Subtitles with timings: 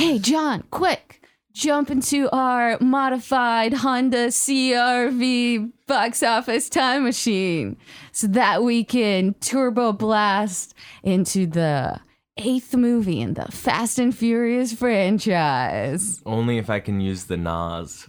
[0.00, 1.20] Hey, John, quick!
[1.52, 7.76] Jump into our modified Honda CRV box office time machine
[8.10, 12.00] so that we can turbo blast into the
[12.38, 16.22] eighth movie in the Fast and Furious franchise.
[16.24, 18.08] Only if I can use the NOS.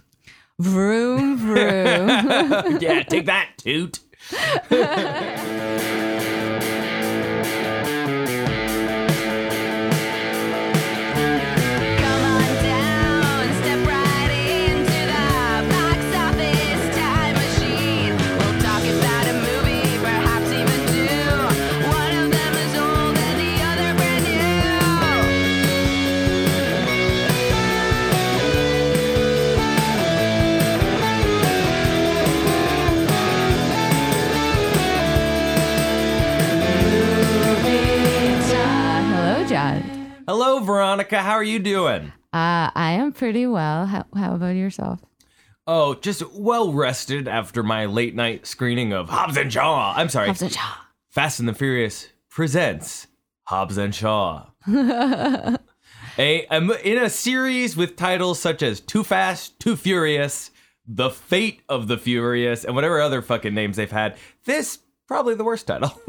[0.58, 2.78] Vroom, vroom.
[2.80, 4.00] yeah, take that, toot.
[40.62, 41.20] Veronica.
[41.22, 42.12] How are you doing?
[42.32, 43.86] Uh, I am pretty well.
[43.86, 45.00] How, how about yourself?
[45.66, 49.92] Oh, just well rested after my late night screening of Hobbs and Shaw.
[49.96, 50.74] I'm sorry, Hobbs and Shaw.
[51.10, 53.06] Fast and the Furious presents
[53.44, 54.46] Hobbs and Shaw.
[54.68, 55.58] a,
[56.18, 60.50] a- in a series with titles such as Too Fast, Too Furious,
[60.86, 64.16] The Fate of the Furious, and whatever other fucking names they've had.
[64.46, 66.00] This probably the worst title.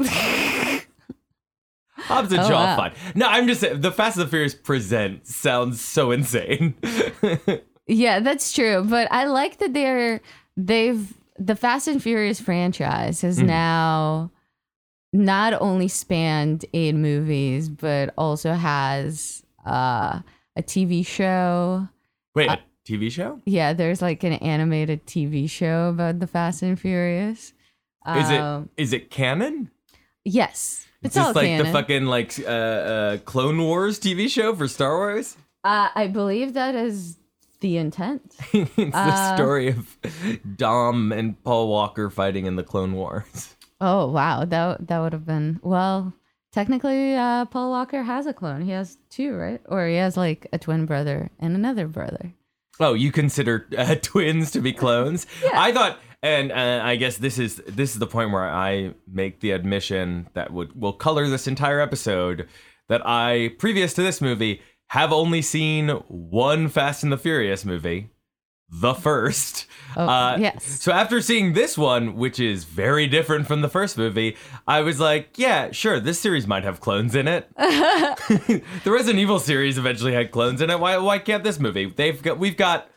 [2.06, 2.76] Hobbs and Oh, Shaw, wow.
[2.76, 2.92] fine.
[3.14, 6.74] No, I'm just saying, the Fast and the Furious present sounds so insane.
[7.86, 8.82] Yeah, that's true.
[8.82, 10.22] But I like that they're
[10.56, 13.46] they've the Fast and Furious franchise has Mm-hmm.
[13.48, 14.30] now
[15.12, 20.20] not only spanned eight movies, but also has uh,
[20.56, 21.86] a TV show.
[22.34, 23.40] Wait, a TV show?
[23.44, 27.52] Yeah, there's like an animated TV show about the Fast and Furious.
[28.06, 29.70] Is Um, it is it canon?
[30.24, 31.66] Yes, it's just like canon.
[31.66, 35.36] the fucking like uh, uh, Clone Wars TV show for Star Wars?
[35.64, 37.16] uh, I believe that is
[37.60, 38.34] the intent.
[38.52, 39.96] it's the Uh, story of
[40.56, 43.54] Dom and Paul Walker fighting in the Clone Wars.
[43.80, 46.12] Oh wow, that that would have been well.
[46.52, 48.62] Technically, uh, Paul Walker has a clone.
[48.62, 49.60] He has two, right?
[49.66, 52.32] Or he has like a twin brother and another brother.
[52.78, 55.26] Oh, you consider uh, twins to be clones?
[55.52, 59.40] I thought, and uh, I guess this is this is the point where I make
[59.40, 62.48] the admission that would will color this entire episode
[62.88, 68.10] that I, previous to this movie, have only seen one Fast and the Furious movie,
[68.70, 69.66] the first.
[69.96, 70.64] Oh, Uh, yes.
[70.82, 74.36] So after seeing this one, which is very different from the first movie,
[74.66, 77.48] I was like, yeah, sure, this series might have clones in it.
[77.56, 80.80] the Resident Evil series eventually had clones in it.
[80.80, 81.86] Why why can't this movie?
[81.86, 82.88] They've got we've got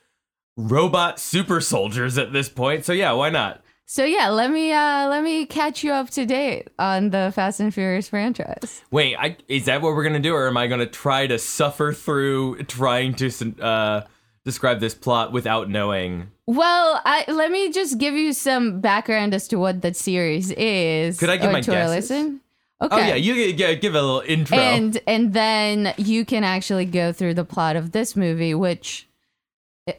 [0.57, 2.83] robot super soldiers at this point.
[2.83, 3.63] So yeah, why not?
[3.89, 7.61] So yeah, let me uh, let me catch you up to date on the Fast
[7.61, 8.81] and Furious franchise.
[8.91, 11.93] Wait, I, is that what we're gonna do, or am I gonna try to suffer
[11.93, 14.01] through trying to uh,
[14.43, 16.31] describe this plot without knowing?
[16.47, 21.17] Well, I, let me just give you some background as to what that series is.
[21.17, 22.09] Could I give my to guesses?
[22.09, 22.41] listen?
[22.81, 22.95] Okay.
[22.95, 24.57] Oh yeah, you yeah, give a little intro.
[24.57, 29.06] and and then you can actually go through the plot of this movie which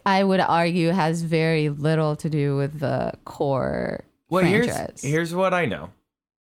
[0.07, 5.35] i would argue has very little to do with the core well, franchise here's here's
[5.35, 5.91] what I know.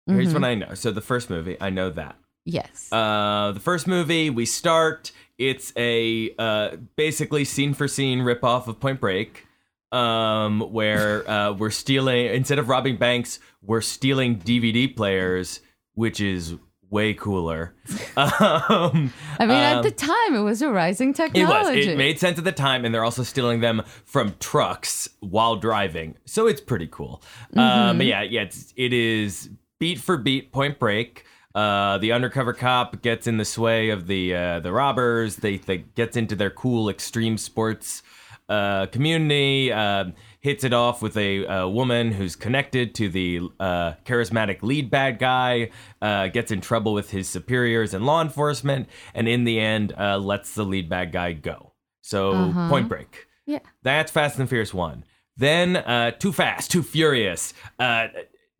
[0.07, 0.33] Here's Mhm.
[0.33, 0.73] what I know.
[0.73, 2.15] So the first movie, I know that.
[2.45, 5.11] yes Uh, the first movie, we start.
[5.37, 9.45] It's a uh, basically scene for scene ripoff of Point Break,
[9.91, 15.59] um, where uh, we're stealing instead of robbing banks, we're stealing DVD players,
[15.93, 16.55] which is
[16.93, 17.73] way cooler.
[18.15, 21.73] um, i mean at um, the time it was a rising technology.
[21.73, 21.87] it was.
[21.87, 26.15] It made sense at the time, and they're also stealing them from trucks while driving,
[26.25, 27.21] so it's pretty cool.
[27.57, 29.49] Um, but yeah, yeah, it's, it is
[29.79, 31.25] beat for beat Point Break.
[31.55, 35.37] Uh, the undercover cop gets in the sway of the uh, the robbers.
[35.37, 38.01] They, they gets into their cool extreme sports
[38.49, 39.71] uh, community.
[39.71, 40.05] Uh,
[40.43, 45.17] hits it off with a, uh woman who's connected to the uh, charismatic lead bad
[45.17, 45.71] guy.
[46.01, 50.17] Uh, gets in trouble with his superiors and law enforcement, and in the end, uh,
[50.17, 51.71] lets the lead bad guy go.
[52.01, 52.69] So Uh-huh.
[52.69, 53.25] Point Break.
[53.47, 55.05] yeah That's Fast and Furious one.
[55.37, 57.53] Then uh, Too Fast, Too Furious.
[57.79, 58.07] Uh,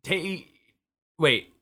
[0.02, 0.46] Tay,
[1.18, 1.52] wait,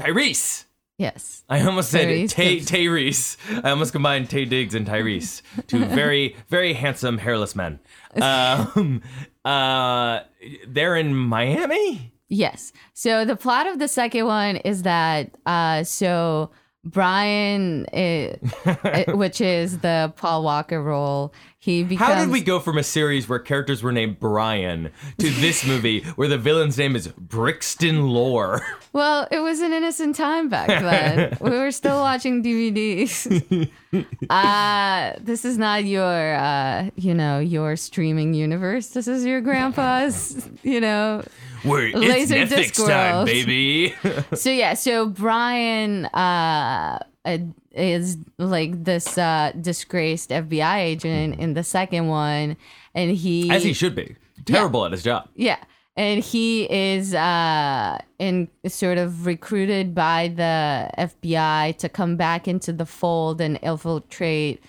[0.00, 0.64] Tyrese.
[0.98, 3.36] yes I almost said Tyrese Tay Tyrese.
[3.64, 7.80] I almost combined Taye Diggs and Tyrese, two very very handsome hairless men.
[8.20, 9.00] Um,
[9.44, 10.20] uh,
[10.68, 12.12] they're in Miami.
[12.28, 16.50] yes so the plot of the second one is that uh so
[16.84, 18.34] brian eh,
[18.64, 22.82] eh, which is the paul walker role he becomes How did we go from a
[22.82, 28.08] series where characters were named Brian to this movie where the villain's name is Brixton
[28.08, 28.66] Lore?
[28.92, 31.38] Well, it was an innocent time back then.
[31.40, 33.70] we were still watching DVDs.
[34.30, 38.88] uh, this is not your, uh, you know, your streaming universe.
[38.88, 41.22] This is your grandpa's, you know.
[41.64, 43.94] Wait, it's Laser Netflix disc time, baby.
[44.34, 47.38] So yeah, so Brian uh, uh,
[47.74, 52.56] is like this uh, disgraced FBI agent in the second one,
[52.94, 54.16] and he As he should be.
[54.44, 55.28] Terrible at his job.
[55.34, 55.58] Yeah.
[55.94, 62.72] And he is uh in sort of recruited by the FBI to come back into
[62.72, 64.64] the fold and infiltrate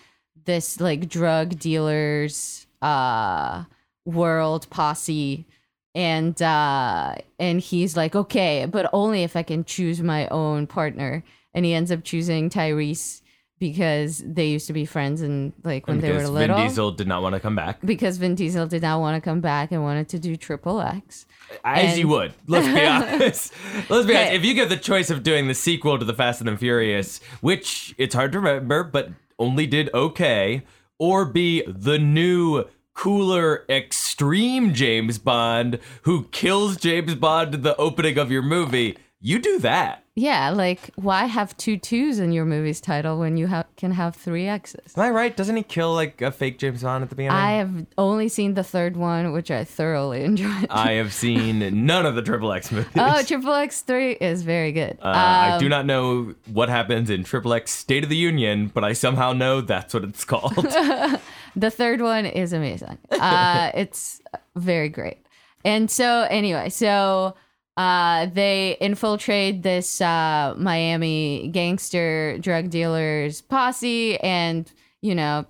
[0.45, 3.63] this like drug dealers uh
[4.05, 5.47] world posse
[5.95, 11.23] and uh and he's like okay but only if I can choose my own partner
[11.53, 13.21] and he ends up choosing Tyrese
[13.59, 16.91] because they used to be friends and like when they were because little Vin Diesel
[16.91, 17.79] did not want to come back.
[17.85, 21.25] because Vin Diesel did not want to come back and wanted to do Triple X.
[21.63, 22.33] As And- you would.
[22.47, 23.53] Let's be honest.
[23.89, 24.33] Let's be honest.
[24.33, 27.21] If you get the choice of doing the sequel to The Fast and the Furious,
[27.41, 29.09] which it's hard to remember, but
[29.39, 30.63] only did okay,
[30.99, 38.17] or be the new cooler extreme James Bond who kills James Bond at the opening
[38.17, 40.03] of your movie, you do that.
[40.15, 44.15] Yeah, like why have two twos in your movie's title when you ha- can have
[44.15, 44.95] three X's?
[44.95, 45.35] Am I right?
[45.35, 47.35] Doesn't he kill like a fake James Bond at the beginning?
[47.35, 50.67] I have only seen the third one, which I thoroughly enjoyed.
[50.69, 52.91] I have seen none of the Triple X movies.
[52.95, 54.99] oh, Triple X three is very good.
[55.01, 58.67] Uh, I do Um, not know what happens in Triple X State of the Union,
[58.71, 60.53] but I somehow know that's what it's called.
[61.55, 62.97] The third one is amazing.
[63.11, 64.21] Uh, it's
[64.55, 65.17] very great.
[65.63, 67.35] And so, anyway, so
[67.77, 74.71] uh, they infiltrate this uh, Miami gangster drug dealers posse, and
[75.01, 75.45] you know,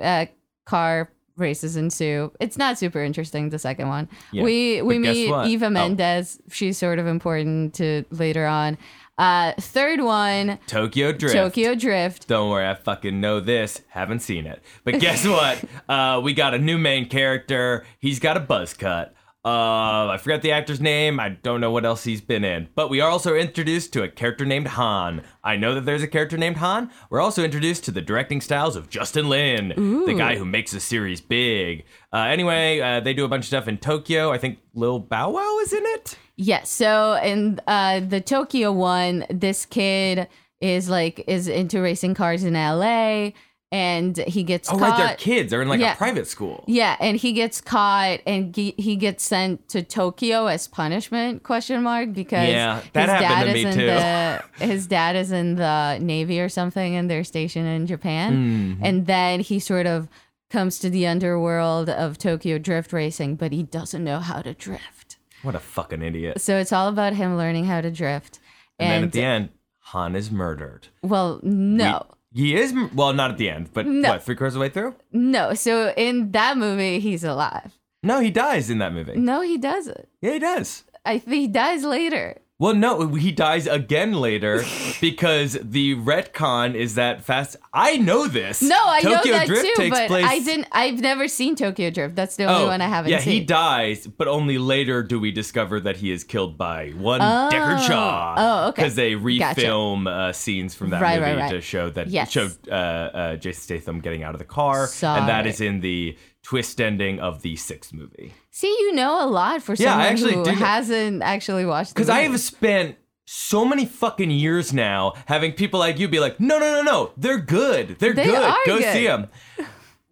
[0.00, 0.26] uh,
[0.64, 2.32] car races ensue.
[2.40, 3.50] It's not super interesting.
[3.50, 5.50] The second one, Yeah, we we but meet?
[5.52, 5.70] Eva Oh.
[5.70, 6.40] Mendes.
[6.50, 8.78] She's sort of important to later on.
[9.18, 11.34] Uh, third one, Tokyo Drift.
[11.34, 12.28] Tokyo Drift.
[12.28, 13.80] Don't worry, I fucking know this.
[13.88, 14.62] Haven't seen it.
[14.84, 15.62] But guess what?
[15.88, 17.86] Uh, we got a new main character.
[18.00, 19.14] He's got a buzz cut.
[19.46, 21.20] Uh, I forgot the actor's name.
[21.20, 22.68] I don't know what else he's been in.
[22.74, 25.22] But we are also introduced to a character named Han.
[25.44, 26.90] I know that there's a character named Han.
[27.10, 29.68] We're also introduced to the directing styles of Justin Lin,
[30.04, 31.84] the guy who makes the series big.
[32.12, 34.32] Uh, anyway, uh, they do a bunch of stuff in Tokyo.
[34.32, 36.18] I think Lil Bow Wow is in it.
[36.34, 36.68] Yes.
[36.68, 40.26] So in uh, the Tokyo one, this kid
[40.60, 43.30] is like is into racing cars in LA,
[43.72, 44.90] and he gets Oh, caught.
[44.98, 45.50] right, they're kids.
[45.50, 45.94] They're in like Yeah.
[45.94, 46.64] a private school.
[46.68, 51.42] Yeah, and he gets caught, and he, he gets sent to Tokyo as punishment?
[51.42, 53.86] Question mark because Yeah, that his happened dad to is me in too.
[53.86, 58.84] the his dad is in the navy or something, and they're stationed in Japan, Hmm.
[58.84, 60.08] and then he sort of
[60.48, 65.16] comes to the underworld of Tokyo drift racing, but he doesn't know how to drift.
[65.42, 66.40] What a fucking idiot.
[66.40, 68.38] So it's all about him learning how to drift.
[68.78, 69.48] And, then at the end,
[69.90, 70.86] Han is murdered.
[71.02, 74.10] well, no, He is well, not at the end, but No.
[74.10, 74.22] what?
[74.22, 74.94] Three quarters of the way through?
[75.10, 75.54] no.
[75.54, 77.72] So in that movie, he's alive.
[78.02, 79.16] No, he dies in that movie.
[79.16, 80.06] No, he doesn't.
[80.20, 80.84] Yeah, he does.
[81.04, 82.36] I think he dies later.
[82.58, 84.64] Well, no, he dies again later
[85.02, 87.56] because the retcon is that fast.
[87.70, 88.62] I know this.
[88.62, 90.24] No, I Tokyo know that Drift too, takes but place.
[90.26, 90.66] I didn't.
[90.72, 92.16] I've never seen Tokyo Drift.
[92.16, 93.18] That's the only Oh, one I haven't seen.
[93.18, 93.32] yeah, seen.
[93.34, 97.50] he dies, but only later do we discover that he is killed by one Oh.
[97.52, 98.34] Deckard Shaw.
[98.38, 98.82] Oh, okay.
[98.82, 99.60] Because they Gotcha.
[99.60, 101.50] refilm uh, scenes from that Right, movie right, right.
[101.50, 102.30] to show that Yes.
[102.30, 106.16] show uh, uh, Jason Statham getting out of the car, and that is in the
[106.48, 108.32] twist ending of the sixth movie.
[108.52, 111.92] See, you know a lot for Yeah, I someone actually who hasn't actually watched.
[111.94, 116.20] Because Because I have spent so many fucking years now having people like you be
[116.20, 118.92] like, no, no, no, no, they're good, they're They good, go good.
[118.92, 119.26] see them.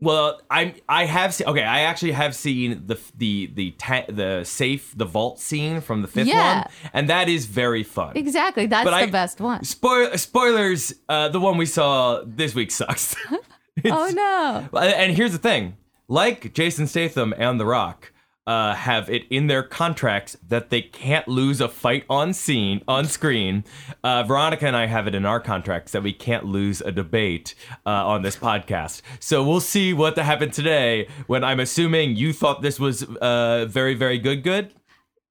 [0.00, 1.62] Well, I I have seen okay.
[1.62, 6.08] I actually have seen the the the ta- the safe the vault scene from the
[6.08, 6.58] fifth Yeah.
[6.62, 8.12] one, and that is very fun.
[8.16, 8.66] exactly.
[8.66, 9.62] That's But the I- best one.
[9.64, 10.92] Spoil- spoilers.
[11.08, 13.14] Uh, the one we saw this week sucks.
[13.86, 14.78] Oh no.
[14.78, 15.76] And here's the thing:
[16.08, 18.10] like Jason Statham and The Rock.
[18.46, 23.06] Uh, have it in their contracts that they can't lose a fight on scene on
[23.06, 23.64] screen.
[24.02, 27.54] Uh, Veronica and I have it in our contracts that we can't lose a debate
[27.86, 29.00] uh, on this podcast.
[29.18, 31.08] So we'll see what happened today.
[31.26, 34.74] When I'm assuming you thought this was uh, very very good, good.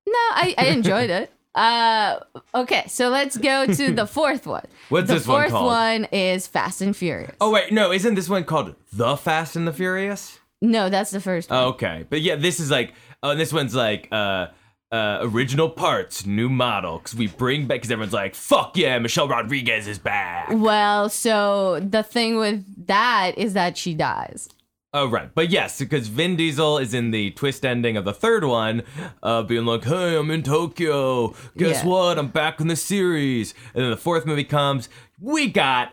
[0.08, 1.32] No, I, I enjoyed it.
[1.56, 2.20] Uh,
[2.56, 4.65] okay, so let's go to the fourth one.
[4.89, 5.68] What's the this one fourth called?
[5.68, 7.36] one is Fast and Furious.
[7.39, 10.39] Oh wait, no, isn't this one called The Fast and the Furious?
[10.63, 11.60] No, that's the first one.
[11.75, 14.48] Okay, but yeah, this is like, oh, this one's like, uh,
[14.93, 19.27] uh, original parts, new model, because we bring back, because everyone's like, fuck yeah, Michelle
[19.27, 20.48] Rodriguez is back.
[20.51, 24.48] Well, so the thing with that is that she dies.
[24.93, 28.46] Oh, right, but yes, because Vin Diesel is in the twist ending of the third
[28.46, 28.84] one,
[29.22, 31.34] uh, being like, hey, I'm in Tokyo.
[31.58, 31.89] Guess Yeah.
[31.89, 32.17] what?
[32.20, 33.53] I'm back in the series.
[33.74, 34.88] And then the fourth movie comes.
[35.20, 35.91] We got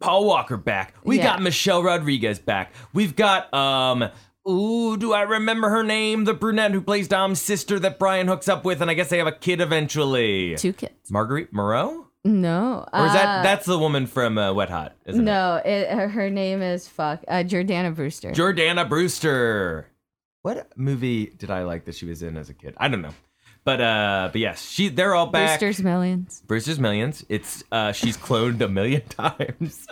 [0.00, 0.94] Paul Walker back.
[1.04, 1.24] We Yeah.
[1.24, 2.72] got Michelle Rodriguez back.
[2.92, 4.08] We've got um.
[4.46, 6.24] Ooh, do I remember her name?
[6.24, 9.16] The brunette who plays Dom's sister that Brian hooks up with, and I guess they
[9.16, 10.54] have a kid eventually.
[10.56, 11.10] Two kids.
[11.10, 12.86] Marguerite Moreau, No.
[12.92, 14.96] or is uh, that that's the woman from uh, Wet Hot?
[15.06, 15.24] Isn't it?
[15.24, 18.32] No, it, her- her name is fuck uh, Jordana Brewster.
[18.32, 19.86] Jordana Brewster.
[20.42, 22.74] What movie did I like that she was in as a kid?
[22.76, 23.14] I don't know.
[23.64, 25.58] But uh but yes, she they're all back.
[25.58, 26.42] Brewster's Millions.
[26.46, 27.24] Brewster's Millions.
[27.30, 29.86] It's uh she's cloned a million times.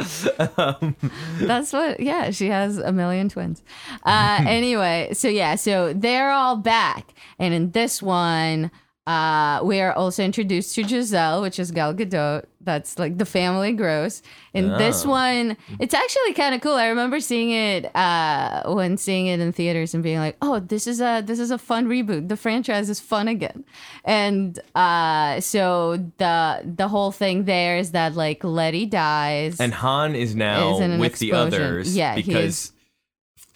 [0.59, 0.95] um,
[1.41, 1.99] That's what.
[1.99, 3.63] Yeah, she has a million twins.
[4.05, 8.71] Uh, anyway, so yeah, so they're all back, and in this one,
[9.07, 12.45] uh, we are also introduced to Gisele, which is Gal Gadot.
[12.61, 14.23] That's like the family gross.
[14.55, 15.11] In this Oh.
[15.11, 16.75] one, it's actually kind of cool.
[16.75, 20.87] I remember seeing it uh, when seeing it in theaters and being like, "Oh, this
[20.87, 22.29] is a this is a fun reboot.
[22.29, 23.65] The franchise is fun again."
[24.05, 29.59] And uh, so the the whole thing there is that like Letty dies.
[29.59, 32.71] and Han is now Is with the others Yeah, because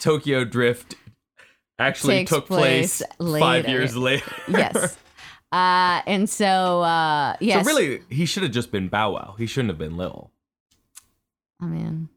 [0.01, 0.97] Tokyo Drift
[1.79, 4.25] actually took place, place five years later.
[4.49, 4.97] yes.
[5.53, 7.65] Uh, and so, uh, yes.
[7.65, 9.35] So really, he should have just been Bow Wow.
[9.39, 10.31] He shouldn't have been Lil.
[11.61, 12.09] I mean,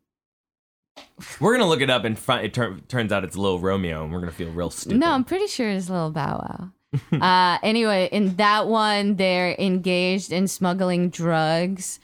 [1.40, 4.12] We're gonna look it up and find, it tur- turns out it's Lil Romeo, and
[4.12, 5.00] we're gonna feel real stupid.
[5.00, 6.72] no, I'm pretty sure it's Lil Bow
[7.14, 7.20] Wow.
[7.22, 12.00] uh, anyway, in that one, they're engaged in smuggling drugs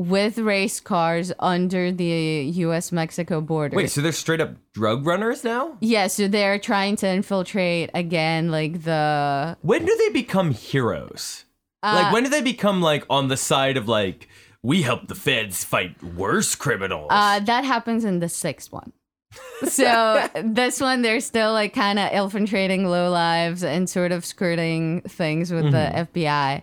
[0.00, 2.90] with race cars under the U.S.
[2.90, 3.76] Mexico border.
[3.76, 5.76] Wait, so they're straight up drug runners now?
[5.80, 9.58] yeah, so they're trying to infiltrate again, like the.
[9.60, 11.44] When do they become heroes?
[11.82, 14.28] Uh, like when do they become like on the side of like
[14.62, 17.08] we help the feds fight worse criminals?
[17.10, 18.92] Uh, that happens in the sixth one.
[19.68, 25.02] So this one, they're still like kind of infiltrating low lives and sort of skirting
[25.02, 26.62] things with the FBI.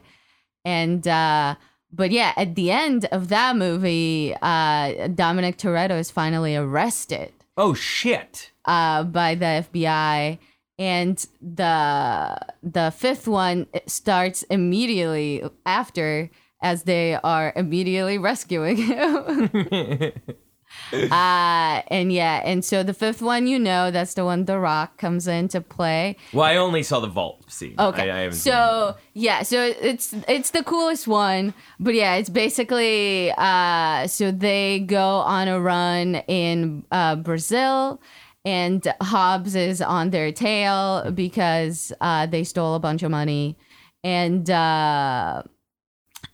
[0.65, 1.56] And uh,
[1.91, 7.74] but yeah, at the end of that movie, uh, Dominic Toretto is finally arrested oh
[7.74, 8.51] shit.
[8.65, 10.39] uh, by the FBI.
[10.79, 16.29] And the the fifth one starts immediately after,
[16.62, 19.50] as they are immediately rescuing him.
[20.94, 24.98] uh, and yeah, and so the fifth one, you know, that's the one The Rock
[24.98, 26.15] comes into play.
[26.34, 27.75] Well, I only saw the vault scene.
[27.77, 28.10] Okay.
[28.10, 32.29] I, I haven't seen so yeah, so it's it's the coolest one, but yeah, it's
[32.29, 38.01] basically uh so they go on a run in uh Brazil
[38.46, 43.58] and Hobbs is on their tail because uh they stole a bunch of money
[44.03, 45.44] and uh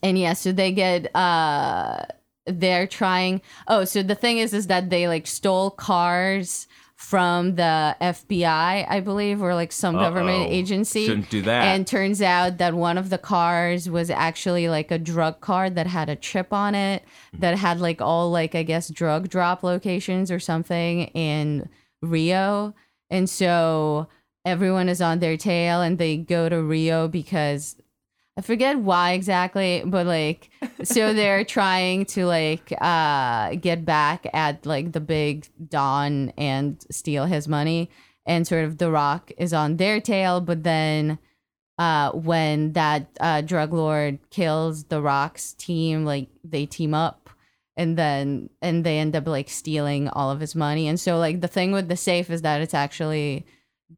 [0.01, 2.03] and yeah, so they get uh
[2.45, 6.67] they're trying oh, so the thing is is that they like stole cars
[7.03, 10.53] from the FBI, I believe, or like some government Uh-oh.
[10.53, 11.05] agency.
[11.05, 11.65] Shouldn't do that.
[11.65, 15.85] And turns out that one of the cars was actually like a drug car that
[15.85, 20.31] had a chip on it that had like all like I guess drug drop locations
[20.31, 21.67] or something in
[22.01, 22.73] Rio.
[23.09, 24.07] And so
[24.45, 27.75] everyone is on their tail and they go to Rio because
[28.35, 30.49] I forget why exactly, but like
[30.83, 37.25] so they're trying to like uh get back at like the big Don and steal
[37.25, 37.89] his money
[38.25, 41.19] and sort of the rock is on their tail, but then
[41.77, 47.29] uh when that uh drug lord kills the rock's team, like they team up
[47.77, 50.87] and then and they end up like stealing all of his money.
[50.87, 53.45] And so like the thing with the safe is that it's actually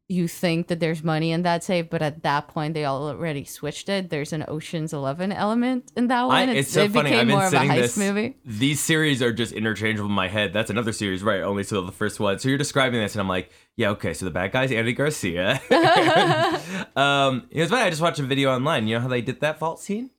[0.08, 3.88] you think that there's money in that safe, but at that point they already switched
[3.88, 4.10] it.
[4.10, 6.48] There's an Ocean's Eleven element in that one.
[6.48, 7.10] I, it's so it funny.
[7.10, 7.96] became I've been more of a sitting heist this.
[7.96, 8.36] movie.
[8.44, 10.52] These series are just interchangeable in my head.
[10.52, 11.40] That's another series, right?
[11.40, 12.38] Only so the first one.
[12.38, 14.14] So you're describing this, and I'm like, yeah, okay.
[14.14, 15.60] So the bad guy's Andy Garcia.
[16.96, 17.82] um, it was funny.
[17.82, 18.86] I just watched a video online.
[18.86, 20.10] You know how they did that vault scene?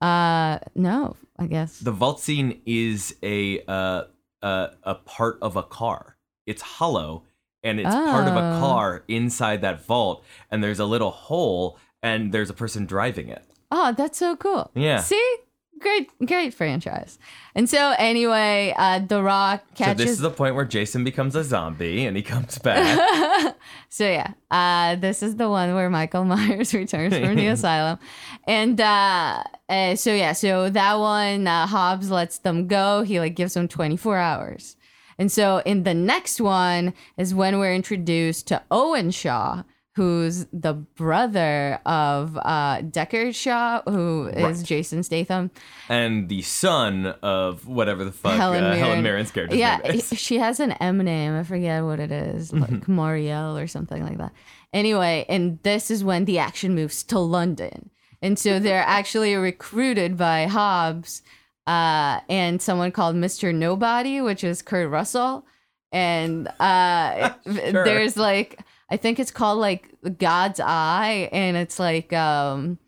[0.00, 1.78] Uh, no, I guess.
[1.80, 4.04] The vault scene is a uh,
[4.42, 6.16] uh, a part of a car.
[6.46, 7.24] It's hollow,
[7.66, 8.60] and it's part of a Oh.
[8.60, 10.24] car inside that vault.
[10.50, 13.42] And there's a little hole, and there's a person driving it.
[13.70, 14.70] Oh, that's so cool.
[14.74, 15.00] Yeah.
[15.00, 15.36] See,
[15.80, 17.18] great, great franchise.
[17.54, 19.98] And so anyway, uh, The Rock catches.
[19.98, 23.56] So this is the point where Jason becomes a zombie, and he comes back.
[23.88, 27.98] So yeah, uh, this is the one where Michael Myers returns from the asylum,
[28.46, 33.02] and uh, uh, so yeah, so that one uh, Hobbs lets them go.
[33.02, 34.76] He like gives them 24 hours,
[35.18, 39.62] and so in the next one is when we're introduced to Owen Shaw,
[39.94, 44.64] who's the brother of uh, Deckard Shaw, who is Right.
[44.66, 45.50] Jason Statham.
[45.88, 50.60] and the son of whatever the fuck Helen uh, Helen Mirren's character's yeah, she has
[50.60, 51.34] an M name.
[51.34, 54.32] I forget what it is, like Moriel or something like that.
[54.72, 57.88] Anyway, and this is when the action moves to London,
[58.20, 61.22] and so they're actually recruited by Hobbs
[61.66, 63.54] uh, and someone called Mr.
[63.54, 65.46] Nobody, which is Kurt Russell.
[65.92, 67.84] And uh, Sure.
[67.84, 72.78] there's like, I think it's called like God's Eye, and it's like, um,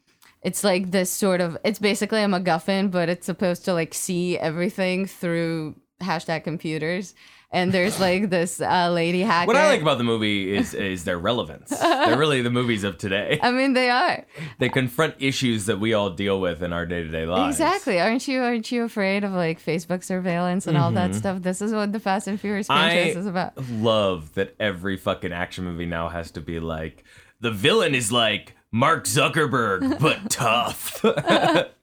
[0.42, 4.38] it's like this sort of, it's basically a MacGuffin, but it's supposed to like see
[4.38, 7.14] everything through hashtag computers.
[7.50, 9.47] And there's like this uh, lady hacker.
[9.47, 11.71] What I like about the movie is is their relevance.
[11.71, 13.38] They're really the movies of today.
[13.43, 14.26] I mean, they are
[14.59, 17.57] They confront issues that we all deal with in our day to day lives.
[17.57, 17.99] exactly.
[18.00, 18.43] Aren't you?
[18.43, 21.40] Aren't you afraid of like Facebook surveillance and all that stuff?
[21.40, 23.55] This is what the Fast and Furious franchise I is about.
[23.71, 27.02] love that every fucking action movie now has to be like
[27.40, 31.02] the villain is like Mark Zuckerberg but tough.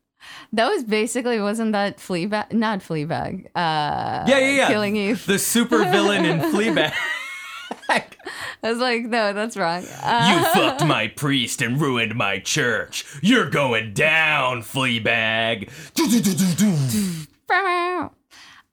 [0.55, 2.51] That was basically wasn't that Fleabag?
[2.53, 3.47] Not Fleabag.
[3.55, 4.67] Uh, yeah, yeah, yeah.
[4.67, 5.25] Killing Eve.
[5.25, 6.93] The super villain in Fleabag.
[8.63, 9.83] I was like, no, that's wrong.
[9.83, 13.05] You Uh, fucked my priest and ruined my church.
[13.21, 15.69] You're going down, Fleabag.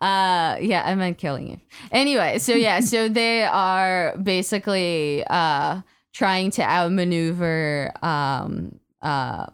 [0.00, 1.60] Uh, yeah, I meant killing you.
[1.92, 9.46] Anyway, so yeah, so they are basically uh trying to outmaneuver um uh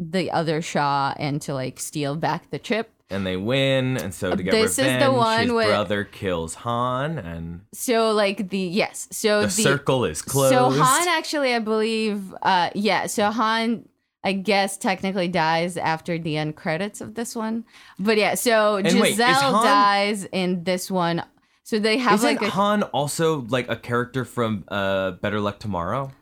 [0.00, 2.90] the other Shaw and to like steal back the chip.
[3.12, 6.54] And they win, and so to get This is the revenge, one his brother kills
[6.56, 10.54] Han, and So like the yes, so the, the, circle is closed.
[10.54, 13.06] So Han actually, I believe, uh, yeah.
[13.06, 13.88] So Han,
[14.22, 17.64] I guess, technically dies after the end credits of this one.
[17.98, 21.24] But yeah, so And Gisele wait, Han- dies in this one.
[21.64, 26.12] So they have like a, Han also like a character from uh, Better Luck Tomorrow?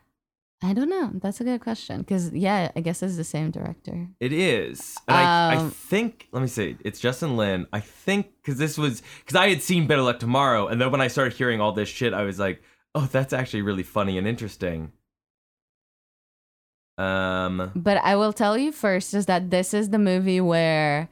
[0.61, 1.12] I don't know.
[1.15, 4.09] That's a good question because yeah, I guess it's the same director.
[4.19, 4.97] It is.
[5.07, 7.67] And I, I Um, think, let me see, it's Justin Lin.
[7.73, 11.00] I think, because this was, because I had seen Better Luck Tomorrow, and then when
[11.00, 12.61] I started hearing all this shit, I was like,
[12.95, 14.91] oh, that's actually really funny and interesting.
[16.97, 21.09] Um, But I will tell you first is that this is the movie where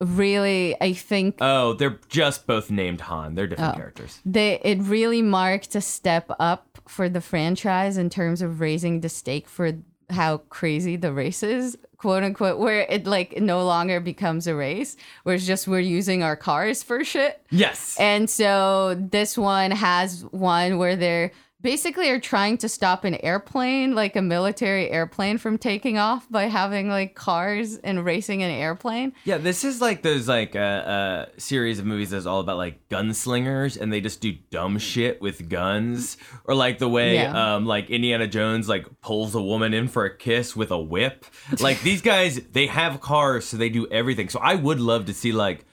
[0.00, 3.34] really I think oh, they're just both named Han.
[3.34, 3.78] They're different Oh.
[3.78, 4.20] characters.
[4.24, 9.08] they it really marked a step up for the franchise in terms of raising the
[9.08, 9.72] stake for
[10.10, 14.96] how crazy the race is quote unquote where it like no longer becomes a race
[15.24, 17.96] where it's just we're using our cars for shit Yes.
[17.98, 21.32] and so this one has one where they're
[21.66, 26.44] basically are trying to stop an airplane, like a military airplane, from taking off by
[26.44, 29.12] having like cars and racing an airplane.
[29.24, 32.56] Yeah, this is like those like a uh, uh, series of movies that's all about
[32.56, 37.56] like gunslingers, and they just do dumb shit with guns, or like the way Yeah.
[37.56, 41.24] um like Indiana Jones like pulls a woman in for a kiss with a whip.
[41.58, 44.28] Like these guys, they have cars, so they do everything.
[44.28, 45.64] So I would love to see like.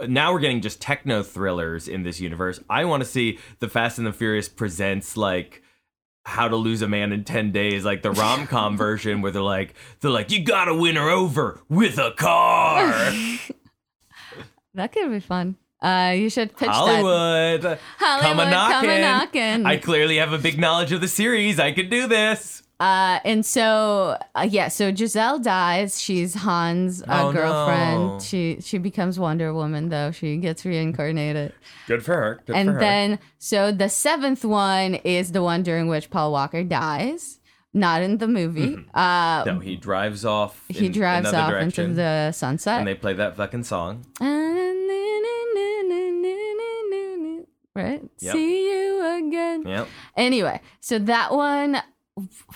[0.00, 2.60] Now we're getting just techno thrillers in this universe.
[2.68, 5.62] I want to see the Fast and the Furious presents like
[6.24, 9.74] how to lose a man in 10 days like the rom-com version where they're like
[10.00, 13.12] they're like you gotta win her over with a car
[14.74, 15.56] That could be fun.
[15.80, 16.74] Uh, you should pitch that.
[16.74, 17.78] Hollywood.
[17.98, 18.88] Hollywood, come a knocking.
[18.88, 19.66] come a knocking.
[19.66, 21.58] I clearly have a big knowledge of the series.
[21.58, 22.62] I could do this.
[22.78, 26.00] Uh, and so uh, yeah, so Gisele dies.
[26.00, 28.06] She's Han's uh, Oh, girlfriend.
[28.06, 28.18] no.
[28.20, 30.10] She she becomes Wonder Woman though.
[30.10, 31.54] She gets reincarnated.
[31.86, 32.40] Good for her.
[32.46, 37.40] Good and then so the seventh one is the one during which Paul Walker dies.
[37.72, 38.76] Not in the movie.
[38.94, 40.62] Uh, no, he drives off.
[40.68, 42.78] he in drives off direction, into the sunset.
[42.78, 44.04] and they play that fucking song.
[47.74, 48.00] Right?
[48.20, 48.32] Yep.
[48.32, 49.62] See you again.
[49.66, 49.88] Yep.
[50.16, 51.76] Anyway, so that one,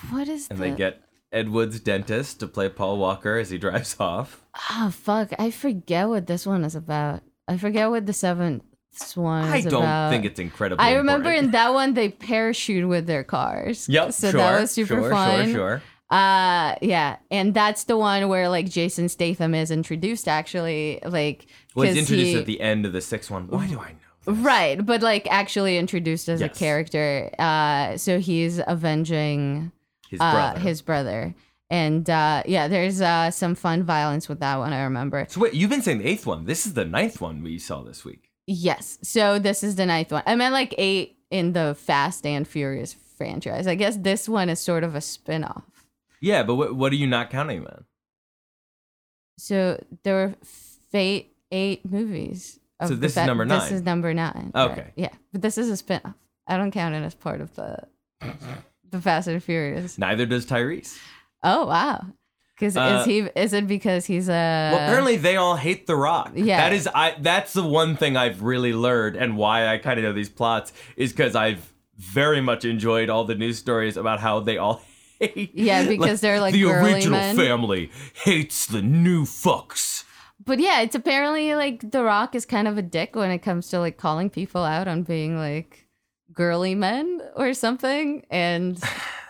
[0.09, 0.63] what is And the?
[0.63, 4.41] they get Ed Wood's dentist to play Paul Walker as he drives off.
[4.71, 5.29] Oh fuck!
[5.39, 7.21] I forget what this one is about.
[7.47, 8.63] I forget what the seventh
[9.15, 9.65] one is.
[9.65, 10.09] I don't about.
[10.11, 10.83] think it's incredible.
[10.83, 11.45] I remember important.
[11.45, 13.87] in that one they parachute with their cars.
[13.87, 14.11] Yep.
[14.13, 15.45] So sure, that was super sure, fun.
[15.45, 15.53] Sure.
[15.53, 15.81] Sure.
[16.09, 21.95] Uh yeah, and that's the one where like Jason Statham is introduced actually, like Was
[21.95, 23.47] introduced he- at the end of the sixth one.
[23.47, 23.93] Why do I?
[24.25, 26.49] Right, but like actually introduced as Yes.
[26.55, 27.29] a character.
[27.39, 29.71] Uh, so he's avenging
[30.09, 30.59] His uh, brother.
[30.59, 31.35] his brother,
[31.69, 34.73] and uh, yeah, there's uh some fun violence with that one.
[34.73, 35.25] I remember.
[35.29, 36.45] So wait, you've been saying the eighth one.
[36.45, 38.29] This is the ninth one we saw this week.
[38.47, 38.97] Yes.
[39.03, 40.23] So this is the ninth one.
[40.25, 43.67] I meant like eight in the Fast and Furious franchise.
[43.67, 45.63] I guess this one is sort of a spin off.
[46.19, 47.85] Yeah, but what, what are you not counting then?
[49.37, 50.35] So there were
[50.91, 52.59] fate eight movies.
[52.81, 53.73] Of So the this is number This nine.
[53.73, 54.51] is number nine.
[54.55, 54.81] Okay.
[54.81, 54.93] right.
[54.95, 56.15] Yeah, but this is a spin off.
[56.47, 57.77] I don't count it as part of the
[58.89, 59.97] the Fast and Furious.
[59.97, 60.97] Neither does Tyrese.
[61.43, 62.05] Oh wow.
[62.55, 63.19] Because Uh, is he?
[63.35, 64.31] Is it because he's a?
[64.73, 66.33] Well, apparently they all hate The Rock.
[66.35, 66.57] Yeah.
[66.57, 67.15] that is I.
[67.19, 70.71] That's the one thing I've really learned, and why I kind of know these plots
[70.95, 74.83] is because I've very much enjoyed all the news stories about how they all
[75.19, 75.51] hate.
[75.55, 77.35] Yeah, because they're, like, the original men.
[77.35, 80.03] family hates the new fucks.
[80.43, 83.69] But yeah, it's apparently like The Rock is kind of a dick when it comes
[83.69, 85.87] to like calling people out on being like
[86.33, 88.25] girly men or something.
[88.29, 88.81] And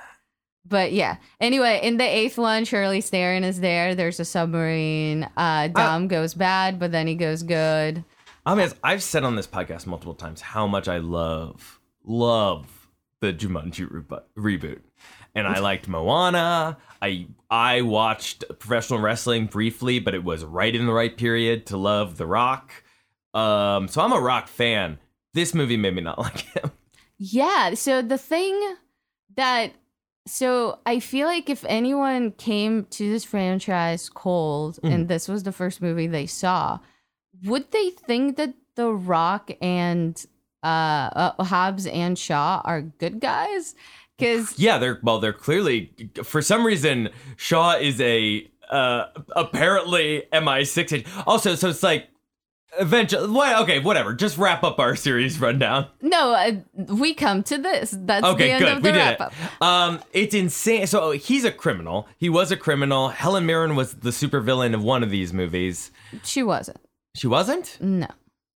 [0.66, 1.18] but yeah.
[1.40, 3.94] Anyway, in the eighth one, Charlize Theron is there.
[3.96, 5.30] There's a submarine.
[5.36, 8.04] Uh Dom goes bad, but then he goes good.
[8.46, 12.88] I mean, I've said on this podcast multiple times how much I love, love
[13.20, 14.80] the Jumanji rebo- reboot.
[15.36, 16.78] And I liked Moana.
[17.02, 21.78] I I watched professional wrestling briefly, but it was right in the right period to
[21.78, 22.72] love The Rock.
[23.34, 25.00] Um, so I'm a Rock fan.
[25.34, 26.72] This movie made me not like him.
[27.18, 27.74] Yeah.
[27.74, 28.76] So the thing
[29.36, 29.74] that
[30.28, 35.52] so I feel like if anyone came to this franchise cold and this was the
[35.52, 36.80] first movie they saw,
[37.44, 40.24] would they think that The Rock and
[40.64, 43.74] uh, uh Hobbs and Shaw are good guys?
[44.22, 45.92] Because Yeah, they're well, they're clearly
[46.24, 49.06] for some reason Shaw is a uh
[49.36, 51.08] apparently MI6 agent.
[51.28, 52.08] Also, so it's like
[52.80, 54.14] eventually what okay, whatever.
[54.14, 55.88] Just wrap up our series rundown.
[56.02, 56.52] no, uh,
[56.94, 57.94] we come to this.
[57.98, 58.78] That's the Okay, end good.
[58.78, 59.22] of the We did wrap it.
[59.22, 59.34] up.
[59.62, 60.88] Um, it's insane.
[60.88, 62.08] So he's a criminal.
[62.18, 63.10] He was a criminal.
[63.10, 65.92] Helen Mirren was the supervillain of one of these movies.
[66.24, 66.80] She wasn't.
[67.16, 67.78] She wasn't.
[67.82, 68.08] No.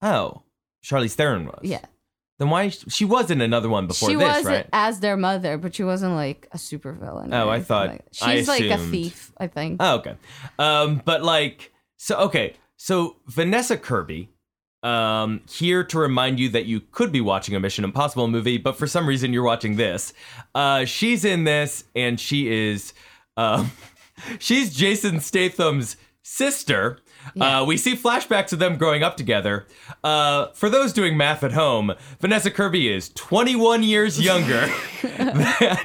[0.02, 0.44] Oh,
[0.86, 1.60] Charlize Theron was.
[1.64, 1.84] Yeah.
[2.38, 2.70] Then why?
[2.70, 4.70] She was in another one before she this, wasn't right?
[4.74, 7.32] as their mother, but she wasn't like a supervillain.
[7.32, 9.32] or Oh, I thought- like- I she's like a thief.
[9.38, 9.78] I think.
[9.80, 10.16] Oh, okay.
[10.60, 14.30] Um, but like, so okay, so Vanessa Kirby,
[14.84, 18.76] um, here to remind you that you could be watching a Mission Impossible movie, but
[18.78, 20.14] for some reason you're watching this.
[20.54, 22.94] Uh, she's in this, and she is,
[23.38, 23.72] um,
[24.40, 27.00] she's Jason Statham's sister.
[27.40, 29.66] Uh, we see flashbacks of them growing up together.
[30.04, 34.68] Uh, for those doing math at home, Vanessa Kirby is 21 years younger
[35.02, 35.78] than, than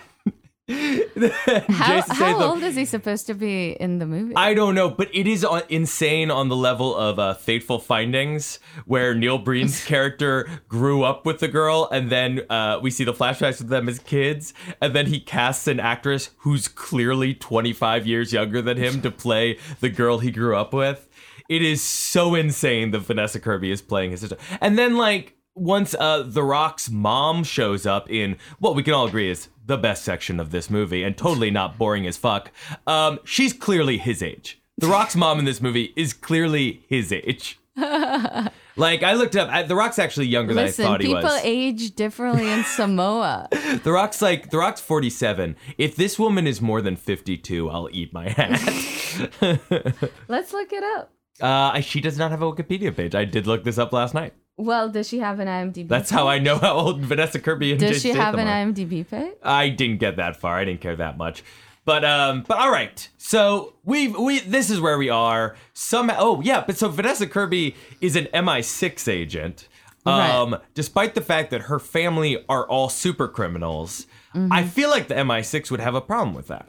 [1.68, 4.34] how how old is he supposed to be in the movie?
[4.36, 9.14] I don't know, but it is insane on the level of uh, Fateful Findings, where
[9.14, 13.60] Neil Breen's character grew up with the girl, and then uh, we see the flashbacks
[13.60, 18.62] of them as kids, and then he casts an actress who's clearly 25 years younger
[18.62, 21.08] than him to play the girl he grew up with.
[21.50, 24.36] It is so insane that Vanessa Kirby is playing his sister.
[24.60, 29.08] And then, like, once uh, The Rock's mom shows up in what we can all
[29.08, 32.52] agree is the best section of this movie and totally not boring as fuck,
[32.86, 34.62] um, she's clearly his age.
[34.78, 37.58] The Rock's mom in this movie is clearly his age.
[37.76, 41.24] like, I looked up, I, The Rock's actually younger Listen, than I thought he was.
[41.24, 43.48] people age differently in Samoa.
[43.82, 45.56] The Rock's like, The Rock's 47.
[45.78, 48.60] If this woman is more than 52, I'll eat my hat.
[50.28, 51.12] Let's look it up.
[51.40, 53.14] Uh, she does not have a Wikipedia page.
[53.14, 54.34] I did look this up last night.
[54.56, 55.88] Well, does she have an IMDb?
[55.88, 58.66] That's how I know how old Vanessa Kirby and Does Jason she have an are.
[58.66, 59.32] IMDb page?
[59.42, 60.56] I didn't get that far.
[60.56, 61.42] I didn't care that much.
[61.86, 63.08] But um, but all right.
[63.16, 65.56] So we we this is where we are.
[65.72, 69.66] Some oh yeah, but so Vanessa Kirby is an MI6 agent.
[70.06, 75.14] Um, despite the fact that her family are all super criminals, I feel like the
[75.14, 76.68] MI6 would have a problem with that.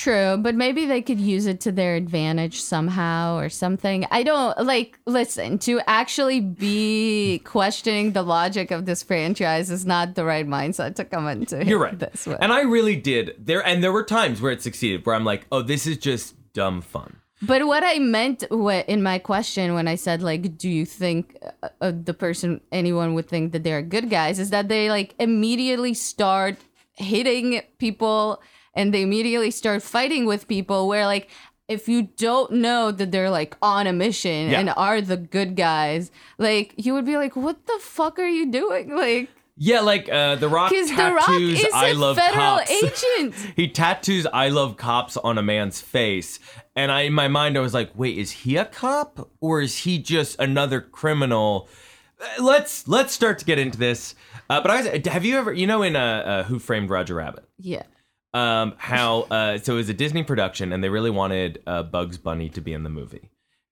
[0.00, 4.06] True, but maybe they could use it to their advantage somehow or something.
[4.10, 10.14] I don't like listen, to actually be questioning the logic of this franchise is not
[10.14, 11.98] the right mindset to come into You're right.
[11.98, 12.38] this way.
[12.40, 13.34] And I really did.
[13.38, 16.34] There and there were times where it succeeded where I'm like, "Oh, this is just
[16.54, 20.70] dumb fun." But what I meant wh- in my question when I said like, do
[20.70, 24.68] you think uh, uh, the person anyone would think that they're good guys is that
[24.68, 26.56] they like immediately start
[26.94, 28.42] hitting people
[28.74, 30.88] and they immediately start fighting with people.
[30.88, 31.28] Where like
[31.68, 34.58] if you don't know that they're like on a mission Yeah.
[34.60, 38.50] and are the good guys, like you would be like, what the fuck are you
[38.50, 38.94] doing?
[38.96, 42.70] Like, Yeah, like uh, the Rock tattoos the Rock is "I a love federal cops."
[42.82, 43.34] agent.
[43.56, 46.40] he tattoos "I love cops" on a man's face,
[46.74, 49.78] and I in my mind I was like, wait, is he a cop or is
[49.84, 51.68] he just another criminal?
[52.20, 54.14] Uh, Let's let's start to get into this.
[54.48, 57.14] Uh, but I was, have you ever you know in uh, uh, Who Framed Roger
[57.14, 57.44] Rabbit?
[57.58, 57.82] yeah.
[58.34, 62.18] Um, how uh, so it was a Disney production, and they really wanted uh, Bugs
[62.18, 63.30] Bunny to be in the movie,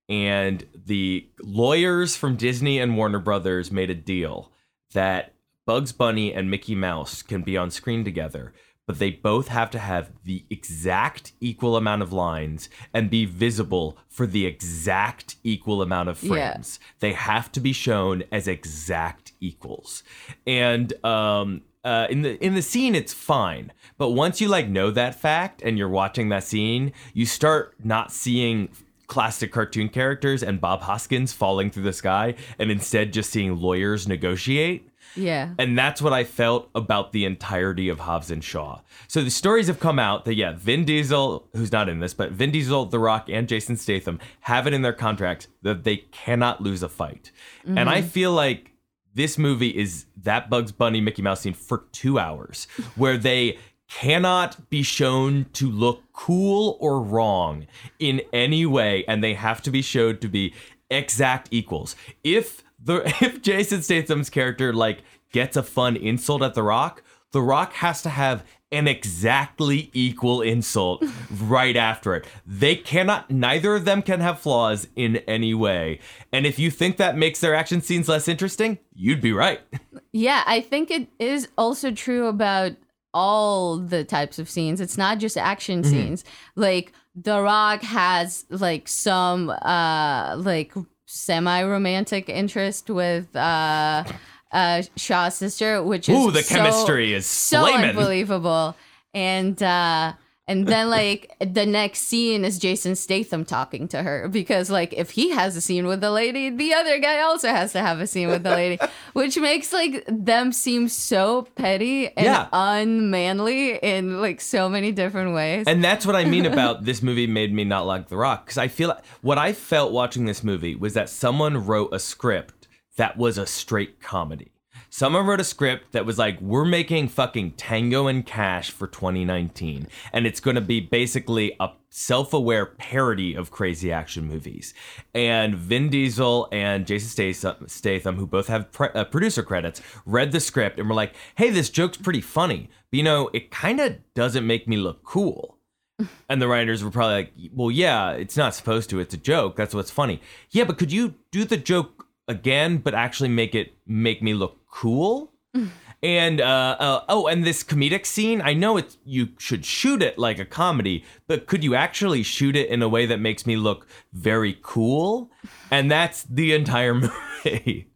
[0.09, 4.51] and the lawyers from Disney and Warner Brothers made a deal
[4.95, 5.35] that
[5.67, 8.55] Bugs Bunny and Mickey Mouse can be on screen together,
[8.87, 13.99] but they both have to have the exact equal amount of lines and be visible
[14.09, 16.53] for the exact equal amount of Yeah.
[16.53, 16.81] frames.
[17.01, 20.03] They have to be shown as exact equals.
[20.47, 24.91] And um uh, in the in the scene it's fine, but once you like know
[24.91, 28.69] that fact and you're watching that scene, you start not seeing
[29.07, 34.07] classic cartoon characters and Bob Hoskins falling through the sky and instead just seeing lawyers
[34.07, 34.87] negotiate.
[35.17, 35.55] Yeah.
[35.59, 38.81] And that's what I felt about the entirety of Hobbs and Shaw.
[39.07, 42.33] So the stories have come out that, yeah, Vin Diesel, who's not in this, but
[42.33, 46.63] Vin Diesel, The Rock, and Jason Statham have it in their contracts that they cannot
[46.63, 47.33] lose a fight.
[47.65, 48.73] And I feel like
[49.19, 54.71] this movie is that Bugs Bunny Mickey Mouse scene for two hours where they cannot
[54.71, 57.67] be shown to look cool or wrong
[57.99, 60.55] in any way and they have to be showed to be
[60.89, 61.97] exact equals.
[62.23, 65.03] If the if jason statham's character like
[65.33, 70.43] gets a fun insult at the rock the rock has to have an exactly equal
[70.43, 71.03] insult
[71.43, 75.99] right after it they cannot neither of them can have flaws in any way
[76.33, 79.61] and if you think that makes their action scenes less interesting you'd be right
[80.13, 82.73] Yeah, I think it is also true about
[83.13, 84.81] all the types of scenes.
[84.81, 85.91] It's not just action Mm-hmm.
[85.91, 86.25] scenes.
[86.57, 90.73] Like The Rock has like some uh like
[91.07, 94.05] semi-romantic interest with uh
[94.53, 97.91] uh Shaw's sister, which is Ooh, the so- chemistry is so flamin'.
[97.91, 98.77] unbelievable.
[99.15, 100.13] And uh
[100.47, 105.11] and then like the next scene is Jason Statham talking to her because like if
[105.11, 108.07] he has a scene with the lady, the other guy also has to have a
[108.07, 108.79] scene with the lady,
[109.13, 112.49] which makes like them seem so petty and Yeah.
[112.53, 115.65] unmanly in like so many different ways.
[115.67, 118.47] And that's what I mean about this movie made me not like The Rock.
[118.47, 122.58] Because I feel what I felt watching this movie was that someone wrote a script
[122.99, 124.53] that was a straight comedy.
[124.91, 129.87] Someone wrote a script that was like, we're making fucking Tango and Cash for 2019.
[130.13, 134.75] And it's going to be basically a self aware parody of crazy action movies.
[135.15, 140.41] And Vin Diesel and Jason Statham, who both have pre- uh, producer credits, read the
[140.41, 142.69] script and were like, hey, this joke's pretty funny.
[142.91, 145.59] But you know, it kind of doesn't make me look cool.
[146.31, 149.01] And the writers were probably like, well, yeah, it's not supposed to.
[149.01, 149.57] It's a joke.
[149.57, 150.21] That's what's funny.
[150.51, 151.98] Yeah, but could you do the joke
[152.29, 155.33] again, but actually make it make me look cool?
[156.01, 160.17] And uh, uh, oh, and this comedic scene, I know it's you should shoot it
[160.17, 163.57] like a comedy, but could you actually shoot it in a way that makes me
[163.57, 165.33] look very cool?
[165.73, 166.95] And that's the entire
[167.45, 167.91] movie.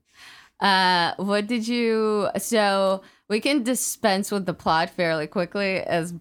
[0.58, 2.28] Uh, what did you?
[2.38, 6.12] So we can dispense with the plot fairly quickly, as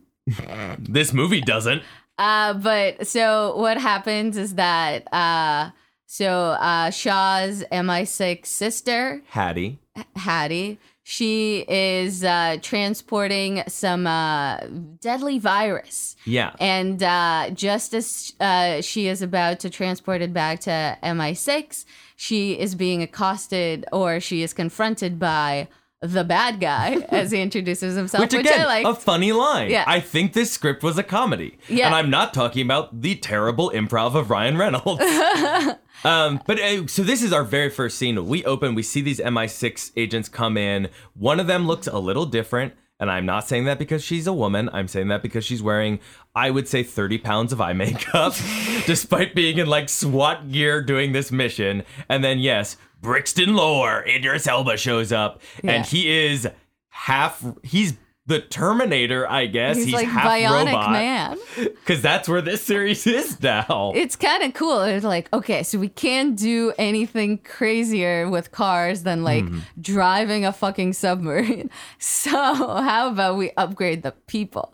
[0.78, 1.82] this movie doesn't.
[2.20, 5.72] uh, but so what happens is that uh,
[6.12, 6.28] so
[6.60, 9.80] uh, Shaw's MI6 sister Hattie.
[10.18, 10.78] Hattie.
[11.04, 14.58] She is uh, transporting some uh,
[15.00, 16.18] deadly virus.
[16.26, 16.54] Yeah.
[16.60, 21.86] And uh, just as uh, she is about to transport it back to MI6,
[22.18, 25.70] she is being accosted or she is confronted by
[26.02, 28.86] the bad guy as he introduces himself, Which which, again, I like.
[28.86, 29.72] a funny line.
[29.72, 29.86] Yeah.
[29.88, 31.58] I think this script was a comedy.
[31.70, 31.86] Yeah.
[31.86, 35.02] And I'm not talking about the terrible improv of Ryan Reynolds.
[36.04, 38.26] um, but uh, so this is our very first scene.
[38.26, 40.90] We open, we see these MI6 agents come in.
[41.14, 42.74] One of them looks a little different.
[43.00, 44.70] And I'm not saying that because she's a woman.
[44.74, 46.00] I'm saying that because she's wearing,
[46.36, 48.34] I would say, 30 pounds of eye makeup,
[48.86, 51.82] despite being in like SWAT gear doing this mission.
[52.10, 55.72] And then, yes, Brixton Lore, Idris Elba shows up, Yeah.
[55.72, 56.48] and he is
[56.90, 57.44] half.
[57.64, 59.78] He's the Terminator, I guess.
[59.78, 60.92] He's, He's, like half bionic robot.
[60.92, 61.38] man.
[61.82, 63.92] Because that's where this series is now.
[63.96, 64.82] It's kind of cool.
[64.82, 69.60] It's like, okay, so we can't do anything crazier with cars than like Mm-hmm.
[69.82, 71.70] driving a fucking submarine.
[72.00, 74.74] So how about we upgrade the people?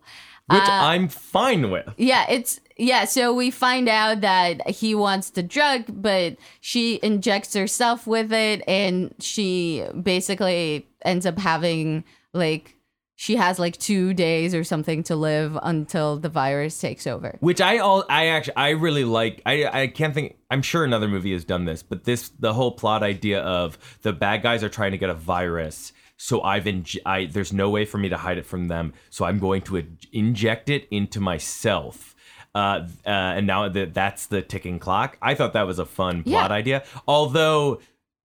[0.50, 1.90] which uh, I'm fine with.
[1.98, 3.04] Yeah, it's yeah.
[3.04, 8.62] So we find out that he wants the drug, but she injects herself with it,
[8.66, 12.77] and she basically ends up having like
[13.20, 17.36] she has like two days or something to live until the virus takes over.
[17.42, 19.42] Which I all I actually I really like.
[19.46, 20.38] I I can't think.
[20.52, 24.14] I'm sure another movie has done this, but this the whole plot idea of the
[24.14, 25.92] bad guys are trying to get a virus.
[26.18, 28.94] So I've inj- I there's no way for me to hide it from them.
[29.10, 32.14] So I'm going to in- inject it into myself.
[32.56, 35.18] Uh, uh, and now that that's the ticking clock.
[35.22, 36.56] I thought that was a fun plot Yeah.
[36.56, 36.84] idea.
[37.08, 37.82] Although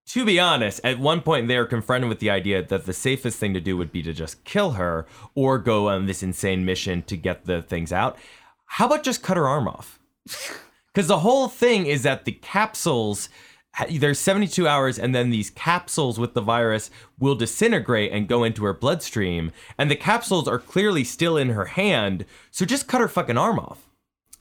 [0.09, 3.38] to be honest, at one point they are confronted with the idea that the safest
[3.38, 7.03] thing to do would be to just kill her or go on this insane mission
[7.03, 8.19] to get the things out.
[8.67, 9.99] How about just cut her arm off?
[10.93, 13.31] Because the whole thing is that the capsules,
[13.88, 18.65] there's 72 hours, and then these capsules with the virus will disintegrate and go into
[18.65, 19.53] her bloodstream.
[19.79, 22.27] And the capsules are clearly still in her hand.
[22.51, 23.88] So just cut her fucking arm off.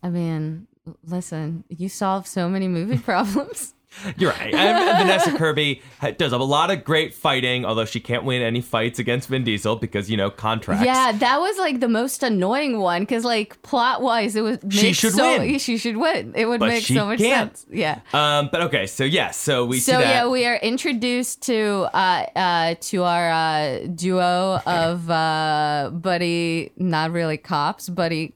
[0.04, 0.68] I mean,
[1.06, 3.74] listen, you solve so many movie problems.
[4.18, 4.54] You're right.
[4.54, 5.82] And Vanessa Kirby
[6.18, 9.76] does a lot of great fighting, although she can't win any fights against Vin Diesel
[9.76, 10.86] because you know contracts.
[10.86, 14.94] Yeah, that was like the most annoying one because, like, plot wise, it was She
[14.94, 15.60] should so, win.
[15.60, 16.34] She should win.
[16.36, 17.56] It would But make so much can't.
[17.58, 17.66] sense.
[17.70, 18.00] Yeah.
[18.14, 18.50] Um.
[18.52, 18.88] But okay.
[18.88, 19.32] So yeah.
[19.32, 20.10] So we So see that.
[20.10, 27.12] yeah, we are introduced to uh uh to our uh duo of uh buddy, not
[27.12, 28.34] really cops, buddy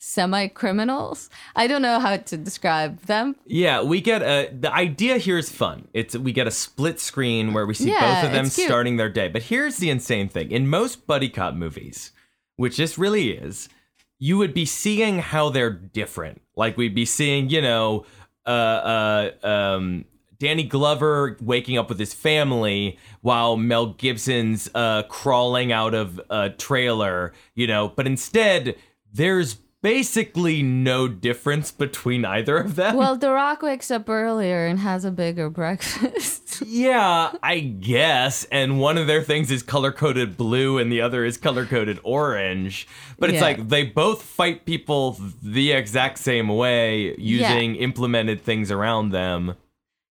[0.00, 1.30] semi criminals.
[1.54, 3.36] I don't know how to describe them.
[3.46, 4.50] Yeah, we get a.
[4.52, 5.86] The idea here is fun.
[5.94, 9.10] It's we get a split screen where we see Yeah, both of them starting their
[9.10, 9.28] day.
[9.28, 12.10] But here's the insane thing: in most buddy cop movies,
[12.56, 13.68] which this really is,
[14.18, 16.42] you would be seeing how they're different.
[16.56, 18.06] Like we'd be seeing, you know,
[18.46, 20.04] uh, uh, um.
[20.38, 26.48] Danny Glover waking up with his family while Mel Gibson's uh, crawling out of a
[26.48, 28.74] trailer, you know, but instead
[29.12, 32.96] there's basically no difference between either of them.
[32.96, 36.38] Well, The Rock wakes up earlier and has a bigger breakfast.
[36.66, 38.44] Yeah, I guess.
[38.52, 41.98] And one of their things is color coded blue and the other is color coded
[42.02, 42.86] orange.
[43.18, 43.42] But it's Yeah.
[43.44, 49.54] like they both fight people the exact same way using implemented things around them.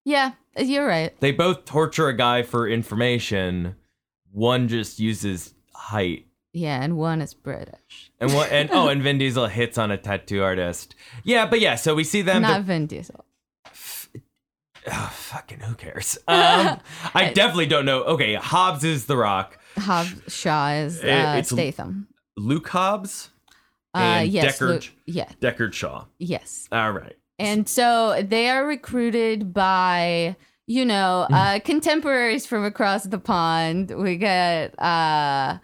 [0.06, 1.14] yeah, you're right.
[1.20, 3.76] They both torture a guy for information.
[4.32, 6.26] One just uses height.
[6.54, 8.12] Yeah, and one is British.
[8.20, 10.96] And what and oh, and Vin Diesel hits on a tattoo artist.
[11.24, 13.24] Yeah, but yeah, so we see them Not Vin Diesel.
[14.92, 16.18] Oh, fucking who cares?
[16.28, 16.80] Um,
[17.14, 18.04] I definitely don't know.
[18.04, 19.60] Okay, Hobbs is the rock.
[19.78, 22.08] Hobbs Shaw is uh, It- it's- Statham.
[22.38, 23.30] Luke Hobbs
[23.94, 26.06] Uh, yes, Deckard- Luke- yeah, Deckard Shaw.
[26.20, 26.68] yes.
[26.72, 27.16] All right.
[27.38, 30.36] And so they are recruited by,
[30.68, 31.34] you know, Mm.
[31.58, 33.92] uh, contemporaries from across the pond.
[33.92, 35.58] We get, uh,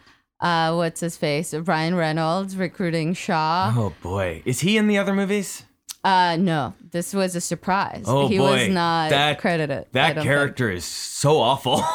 [0.45, 1.53] uh, what's his face?
[1.53, 3.73] Ryan Reynolds recruiting Shaw.
[3.75, 5.63] Oh boy, is he in the other movies?
[6.03, 8.03] Uh, no, this was a surprise.
[8.07, 9.87] Oh he boy, was not that credited.
[9.93, 11.83] That character is so awful.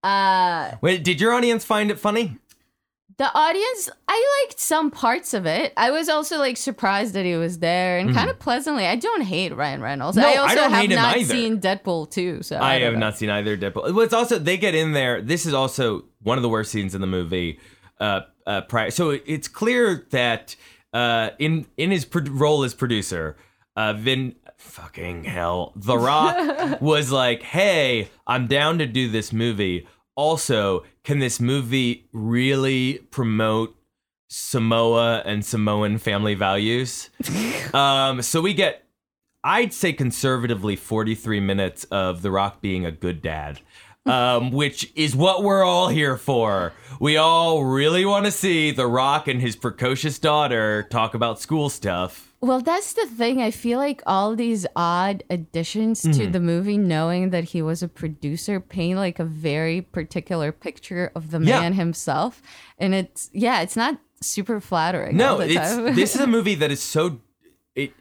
[0.00, 2.38] Uh, Wait, did your audience find it funny?
[3.18, 5.72] The audience, I liked some parts of it.
[5.76, 8.86] I was also like surprised that he was there and kind of pleasantly.
[8.86, 10.16] I don't hate Ryan Reynolds.
[10.16, 10.24] Mm-hmm.
[10.24, 11.34] No, I I also don't have not either.
[11.34, 13.00] seen Deadpool too so I, I, have know.
[13.00, 13.92] not seen either Deadpool.
[13.92, 15.20] Well, it's also they get in there.
[15.20, 17.58] This is also one of the worst scenes in the movie.
[17.98, 20.54] Uh, uh, prior, so it's clear that
[20.92, 23.36] uh, in in his pro- role as producer,
[23.74, 29.88] uh, Vin fucking hell, The Rock was like, "Hey, I'm down to do this movie.
[30.18, 33.74] Also, can this movie really promote?"
[34.30, 37.08] Samoa and Samoan family values.
[37.72, 38.84] um, so we get
[39.44, 43.60] I'd say conservatively 43 minutes of The Rock being a good dad,
[44.06, 46.72] um, which is what we're all here for.
[47.00, 51.70] We all really want to see The Rock and his precocious daughter talk about school
[51.70, 52.27] stuff.
[52.40, 53.42] Well, that's the thing.
[53.42, 56.32] I feel like all these odd additions to Mm-hmm.
[56.32, 61.30] the movie, knowing that he was a producer, paint like a very particular picture of
[61.32, 61.60] the Yeah.
[61.60, 62.40] man himself.
[62.78, 65.16] And it's, yeah, it's not super flattering.
[65.16, 65.54] No, it's
[65.96, 67.20] this is a movie that is so
[67.74, 67.92] it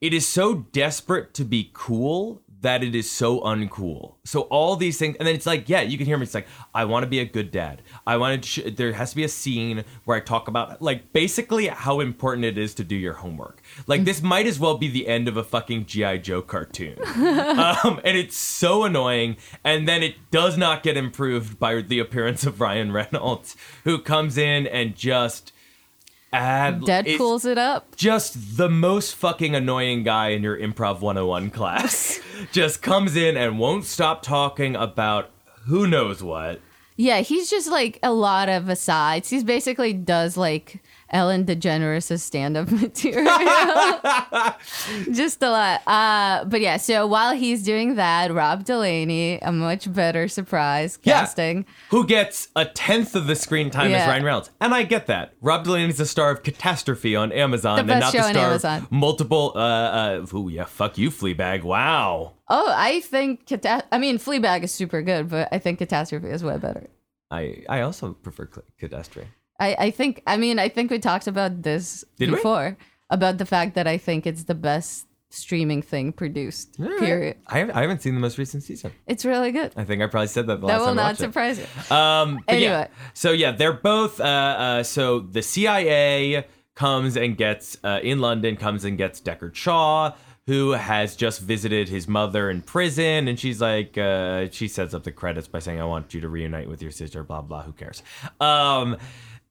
[0.00, 4.14] it is so desperate to be cool that it is so uncool.
[4.24, 6.24] So all these things, and then it's like, yeah, you can hear me.
[6.24, 7.82] It's like, I want to be a good dad.
[8.06, 8.48] I want to.
[8.48, 12.44] Sh- there has to be a scene where I talk about like basically how important
[12.44, 13.62] it is to do your homework.
[13.86, 18.00] Like this might as well be the end of a fucking GI Joe cartoon, um,
[18.04, 19.36] and it's so annoying.
[19.64, 24.36] And then it does not get improved by the appearance of Ryan Reynolds, who comes
[24.36, 25.52] in and just.
[26.32, 27.96] Add, it's- Deadpool's it up.
[27.96, 32.20] just the most fucking annoying guy in your improv 101 class
[32.52, 35.30] just comes in and won't stop talking about
[35.66, 36.60] who knows what
[36.96, 39.28] Yeah, he's just like a lot of asides.
[39.30, 43.26] He's basically does like Ellen DeGeneres' stand-up material.
[45.12, 45.82] just a lot.
[45.86, 51.20] Uh, but yeah, so while he's doing that, Rob Delaney, a much better surprise Yeah.
[51.20, 51.66] casting.
[51.90, 55.34] who gets a tenth of the screen time as Ryan Reynolds and I get that
[55.40, 58.46] Rob Delaney's the star of Catastrophe on Amazon The and not show the on star
[58.50, 58.82] Amazon.
[58.82, 63.98] of multiple uh uh ooh yeah fuck you Fleabag wow Oh, I think Cata- I
[63.98, 66.88] mean Fleabag is super good, but I think Catastrophe is way better.
[67.30, 69.28] I I also prefer Catastrophe
[69.60, 72.36] I, I think I mean I think we talked about this Did we?
[72.36, 72.76] before
[73.10, 76.76] about the fact that I think it's the best streaming thing produced.
[76.76, 77.36] Period.
[77.46, 79.72] I haven't, I haven't seen the most recent season It's really good.
[79.76, 81.24] I think I probably said that the That last will time not watched it.
[81.24, 81.96] surprise you.
[81.96, 82.68] Um, but yeah.
[82.68, 82.88] Anyway.
[83.14, 84.18] So yeah, they're both.
[84.20, 89.54] Uh, uh, so the CIA comes and gets uh, in London comes and gets Deckard
[89.54, 90.14] Shaw,
[90.46, 95.04] who has just visited his mother in prison, and she's like, uh, she sets up
[95.04, 97.62] the credits by saying, "I want you to reunite with your sister." Blah blah.
[97.62, 98.02] Who cares?
[98.40, 98.96] Um,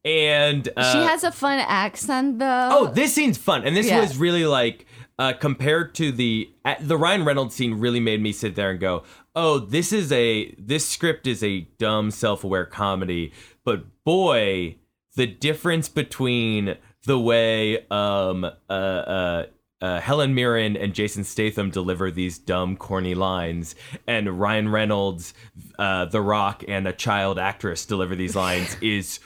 [0.05, 2.69] and uh, she has a fun accent though.
[2.71, 3.99] Oh, this scene's fun, and this Yeah.
[4.01, 4.85] was really like
[5.17, 8.79] uh, compared to the uh, the Ryan Reynolds scene really made me sit there and
[8.79, 9.03] go,
[9.35, 13.33] "Oh, this is a this script is a dumb self-aware comedy."
[13.65, 14.77] But boy,
[15.15, 19.45] the difference between the way um uh uh
[19.81, 23.75] uh, Helen Mirren and Jason Statham deliver these dumb, corny lines,
[24.07, 25.33] and Ryan Reynolds,
[25.77, 29.21] uh, The Rock, and a child actress deliver these lines is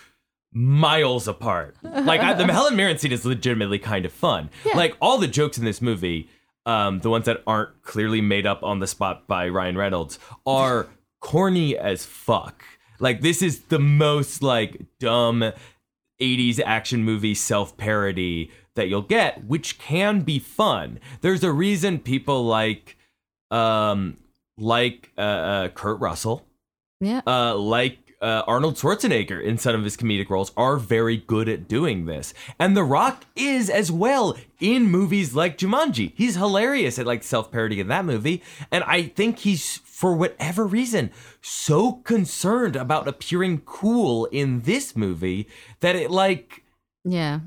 [0.54, 1.76] miles apart.
[1.84, 4.50] Like I, the Helen Mirren scene is legitimately kind of fun.
[4.76, 6.30] Like all the jokes in this movie,
[6.66, 10.88] um, the ones that aren't clearly made up on the spot by Ryan Reynolds, are
[11.22, 12.64] corny as fuck.
[13.00, 15.52] Like this is the most like dumb
[16.22, 21.00] 80s action movie self parody that you'll get, which can be fun.
[21.22, 22.98] There's a reason people like
[23.52, 24.18] um
[24.58, 26.46] like uh, uh Kurt Russell
[27.02, 27.22] Yeah.
[27.28, 31.68] uh, like uh, Arnold Schwarzenegger in some of his comedic roles are very good at
[31.68, 32.34] doing this.
[32.58, 36.14] And The Rock is as well in movies like Jumanji.
[36.16, 38.42] He's hilarious at like self-parody in that movie.
[38.72, 41.12] And I think he's, for whatever reason,
[41.42, 45.50] so concerned about appearing cool in this movie
[45.82, 46.64] that it like
[47.04, 47.42] Yeah.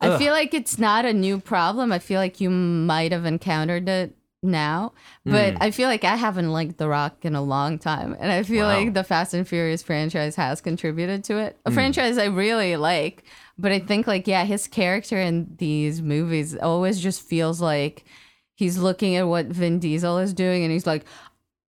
[0.00, 0.18] I Ugh.
[0.18, 1.92] feel like it's not a new problem.
[1.92, 4.92] I feel like you might have encountered it now,
[5.24, 5.62] but Hmm.
[5.62, 8.16] I feel like I haven't liked The Rock in a long time.
[8.20, 8.76] And I feel Wow.
[8.76, 11.58] like the Fast and Furious franchise has contributed to it.
[11.66, 13.24] A franchise I really like,
[13.58, 18.04] but I think, like, yeah, his character in these movies always just feels like
[18.54, 21.04] he's looking at what Vin Diesel is doing and he's like,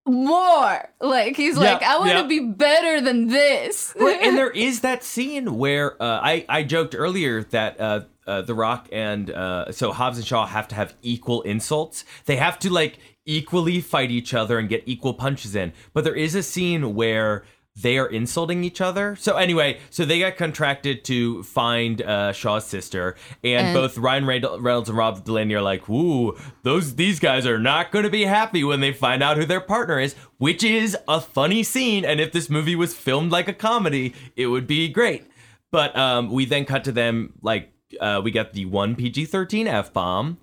[0.06, 2.26] more like he's Yeah, like i want to yeah.
[2.26, 6.94] be better than this Right, and there is that scene where uh, I I joked
[6.96, 10.94] earlier that uh, uh, The Rock and uh, so Hobbs and Shaw have to have
[11.02, 12.04] equal insults.
[12.26, 15.72] They have to like equally fight each other and get equal punches in.
[15.92, 17.44] But there is a scene where
[17.80, 19.14] they are insulting each other.
[19.16, 23.14] So anyway, so they got contracted to find uh, Shaw's sister,
[23.44, 27.58] and, And- both Ryan Reynolds and Rob Delaney are like, "Ooh, those these guys are
[27.58, 30.96] not going to be happy when they find out who their partner is," which is
[31.06, 32.04] a funny scene.
[32.04, 35.24] And if this movie was filmed like a comedy, it would be great.
[35.70, 37.70] But um, we then cut to them like
[38.00, 40.38] uh, we got the one PG thirteen f bomb.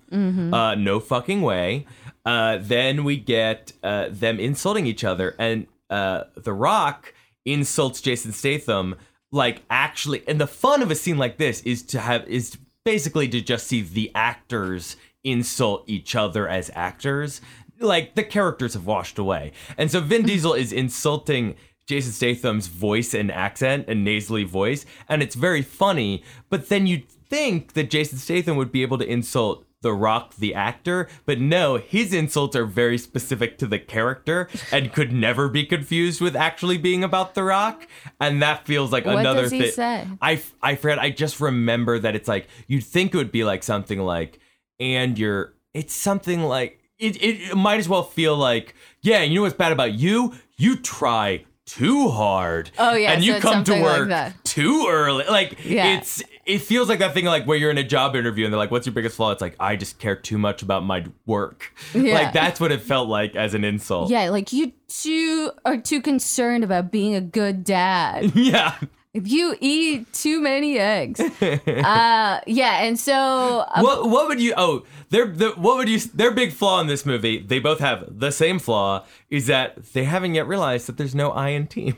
[0.52, 1.86] Uh, no fucking way.
[2.24, 8.32] Uh, then we get uh, them insulting each other, and uh, The Rock insults Jason
[8.32, 8.96] Statham.
[9.32, 13.28] Like actually, and the fun of a scene like this is to have is basically
[13.28, 17.40] to just see the actors insult each other as actors.
[17.78, 23.14] Like the characters have washed away, and so Vin Diesel is insulting Jason Statham's voice
[23.14, 26.22] and accent and nasally voice, and it's very funny.
[26.48, 30.54] But then you'd think that Jason Statham would be able to insult The Rock, the
[30.54, 35.64] actor, but no, his insults are very specific to the character and could never be
[35.64, 37.86] confused with actually being about The Rock.
[38.20, 39.70] And that feels like What another does he thing.
[39.72, 40.06] say?
[40.20, 43.62] I, I forget, I just remember that it's like, you'd think it would be like
[43.62, 44.40] something like,
[44.80, 49.36] and you're, it's something like, it, it, it might as well feel like, yeah, you
[49.36, 50.34] know what's bad about you?
[50.56, 52.70] You try too hard.
[52.78, 55.24] Oh, yeah, And you it's come to something like work too early.
[55.26, 55.98] Like Yeah.
[55.98, 58.58] it's it feels like that thing like where you're in a job interview and they're
[58.58, 61.72] like, "What's your biggest flaw?" It's like I just care too much about my work.
[61.96, 62.14] Yeah.
[62.14, 64.10] Like that's what it felt like as an insult.
[64.10, 68.32] Yeah, like you too are too concerned about being a good dad.
[68.36, 68.76] Yeah.
[69.14, 71.18] If you eat too many eggs.
[71.40, 75.98] uh, yeah, and so uh, What what would you oh their the, what would you
[76.00, 77.38] their big flaw in this movie?
[77.40, 81.30] They both have the same flaw is that they haven't yet realized that there's no
[81.30, 81.96] I in team.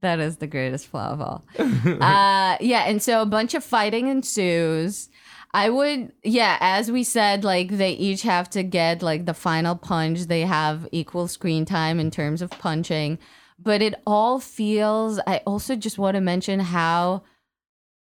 [0.00, 1.44] That is the greatest flaw of all.
[1.58, 5.08] uh, yeah, and so a bunch of fighting ensues.
[5.52, 9.74] I would, yeah, as we said, like they each have to get like the final
[9.74, 10.20] punch.
[10.22, 13.18] They have equal screen time in terms of punching,
[13.58, 15.18] but it all feels.
[15.26, 17.24] I also just want to mention how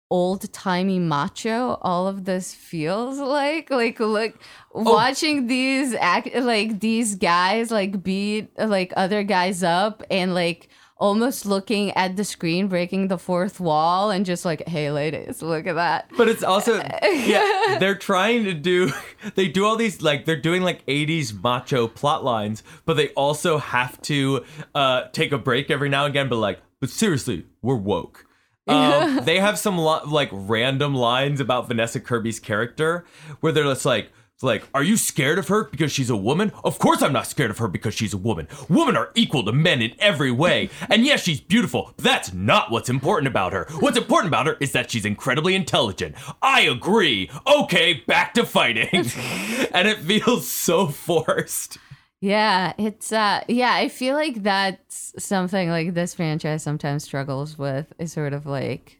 [0.09, 3.69] old timey macho all of this feels like.
[3.69, 4.39] Like, look,
[4.73, 11.45] watching these act like these guys like beat like other guys up and like almost
[11.45, 15.75] looking at the screen, breaking the fourth wall, and just like, hey, ladies, look at
[15.75, 16.09] that.
[16.17, 18.91] But it's also yeah, they're trying to do
[19.35, 23.57] they do all these like they're doing like 80s macho plot lines, but they also
[23.57, 27.75] have to uh take a break every now and again but like but seriously, we're
[27.75, 28.25] woke.
[28.67, 33.05] Um, they have some lo- like random lines about Vanessa Kirby's character
[33.39, 34.11] where they're just like
[34.43, 36.51] like, are you scared of her because she's a woman?
[36.63, 38.47] Of course I'm not scared of her because she's a woman.
[38.69, 40.69] Women are equal to men in every way.
[40.89, 43.67] And yes, she's beautiful, but that's not what's important about her.
[43.79, 46.15] What's important about her is that she's incredibly intelligent.
[46.41, 47.29] I agree.
[47.47, 48.89] Okay, back to fighting.
[49.73, 51.77] and it feels so forced.
[52.21, 57.93] Yeah, it's uh yeah, I feel like that's something like this franchise sometimes struggles with
[57.99, 58.99] is sort of like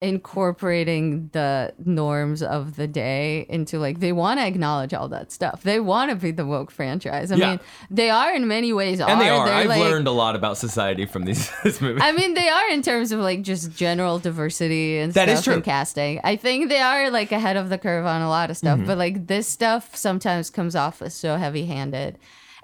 [0.00, 5.62] incorporating the norms of the day into like they want to acknowledge all that stuff.
[5.62, 7.32] They want to be the woke franchise.
[7.32, 7.50] I Yeah.
[7.50, 9.00] mean, they are in many ways.
[9.00, 9.46] and they are.
[9.46, 12.00] They're, I've like, learned a lot about society from these this movie.
[12.00, 15.44] I mean, they are in terms of like just general diversity and That stuff is
[15.44, 15.54] true.
[15.54, 16.20] and casting.
[16.24, 18.86] I think they are like ahead of the curve on a lot of stuff, Mm-hmm.
[18.86, 22.18] but like this stuff sometimes comes off as so heavy handed.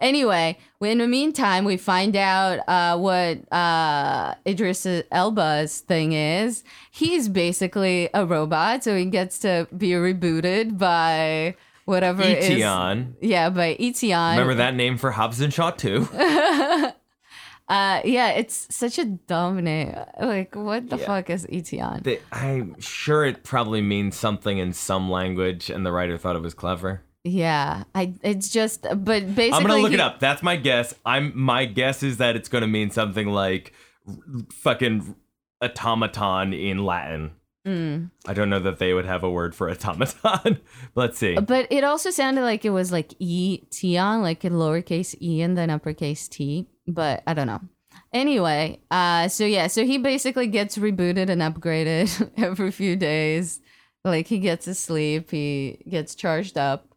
[0.05, 6.63] Anyway, in the meantime, we find out uh, what uh, Idris Elba's thing is.
[6.91, 12.51] He's basically a robot, so he gets to be rebooted by whatever it is.
[12.61, 13.15] Eteon.
[13.23, 14.33] Yeah, by Eteon.
[14.33, 16.07] Remember that name for Hobbs and Shaw too?
[17.67, 19.95] Uh, yeah, it's such a dumb name.
[20.21, 21.07] Like, what the Yeah.
[21.07, 22.03] fuck is Eteon?
[22.03, 26.43] They- I'm sure it probably means something in some language, and the writer thought it
[26.43, 27.01] was clever.
[27.25, 28.15] Yeah, I.
[28.23, 30.21] It's just, but basically, I'm gonna look he- it up.
[30.21, 30.95] That's my guess.
[31.07, 33.73] I'm my guess is that it's gonna mean something like
[34.07, 34.15] r-
[34.53, 35.17] fucking
[35.63, 37.33] automaton in Latin.
[37.67, 38.11] Mm.
[38.27, 40.61] I don't know that they would have a word for automaton.
[40.95, 41.35] Let's see.
[41.37, 45.57] But it also sounded like it was like E Tion, like in lowercase e and
[45.57, 46.69] then uppercase t.
[46.87, 47.63] But I don't know.
[48.13, 53.61] Anyway, uh, so yeah, so he basically gets rebooted and upgraded every few days.
[54.05, 56.94] Like he gets to sleep, he gets charged up.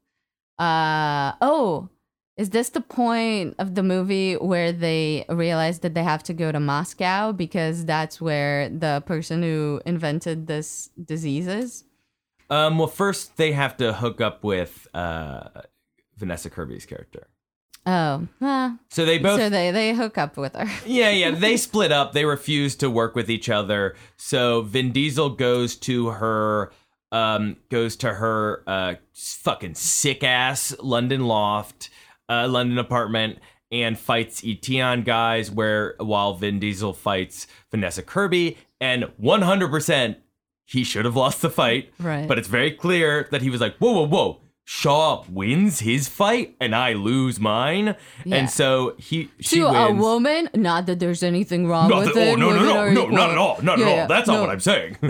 [0.59, 1.89] Uh oh,
[2.37, 6.51] is this the point of the movie where they realize that they have to go
[6.51, 11.83] to Moscow because that's where the person who invented this disease is?
[12.49, 15.49] Um, well, first they have to hook up with uh,
[16.15, 17.27] Vanessa Kirby's character.
[17.85, 20.69] Oh, uh, So they both so they they hook up with her.
[20.85, 21.31] Yeah, yeah.
[21.31, 22.11] They split up.
[22.11, 23.95] They refuse to work with each other.
[24.17, 26.71] So Vin Diesel goes to her,
[27.11, 31.89] um, goes to her, uh, fucking sick ass London loft,
[32.29, 33.39] uh, London apartment,
[33.71, 35.51] and fights Eteon guys.
[35.51, 40.17] Where while Vin Diesel fights Vanessa Kirby, and one hundred percent
[40.65, 41.93] he should have lost the fight.
[41.97, 42.27] Right.
[42.27, 44.41] But it's very clear that he was like, whoa, whoa, whoa.
[44.69, 47.95] Shaw wins his fight and I lose mine.
[48.25, 48.35] Yeah.
[48.35, 50.01] And so he she to a wins.
[50.01, 52.33] woman, not that there's anything wrong Not with that, it.
[52.33, 54.41] oh no no no no not at all not Yeah, at all yeah, that's not
[54.41, 54.97] what I'm saying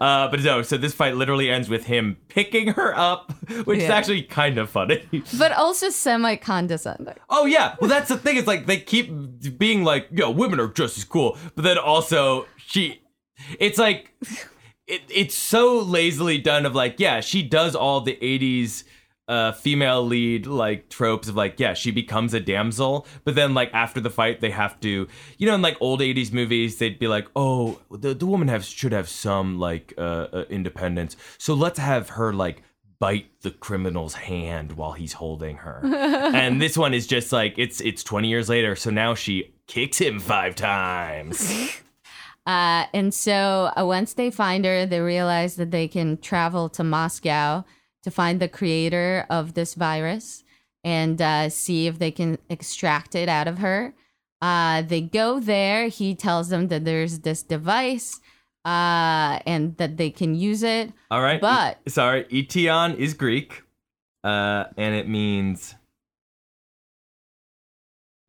[0.00, 3.32] uh, but no so this fight literally ends with him picking her up
[3.64, 5.02] which is actually kind of funny
[5.36, 7.14] But also semi condescending.
[7.28, 9.10] oh yeah well that's the thing it's like they keep
[9.58, 13.02] being like yo women are just as cool but then also she
[13.58, 14.12] it's like
[14.90, 18.84] it, it's so lazily done of like yeah she does all the 80s
[19.28, 23.72] uh, female lead like tropes of like yeah she becomes a damsel but then like
[23.72, 25.06] after the fight they have to
[25.38, 28.64] you know in like old 80s movies they'd be like oh the, the woman have
[28.64, 32.64] should have some like uh, uh, independence so let's have her like
[32.98, 35.80] bite the criminal's hand while he's holding her.
[36.30, 39.98] And this one is just like it's it's 20 years later so now she kicks
[39.98, 41.80] him five times
[42.46, 46.82] Uh, and so uh, once they find her, they realize that they can travel to
[46.82, 47.64] Moscow
[48.02, 50.42] to find the creator of this virus
[50.82, 53.94] and uh, see if they can extract it out of her.
[54.40, 55.88] Uh, they go there.
[55.88, 58.20] He tells them that there's this device
[58.64, 60.92] uh, and that they can use it.
[61.10, 61.40] All right.
[61.40, 63.62] But- E- sorry, Eteon is Greek,
[64.24, 65.74] uh, and it means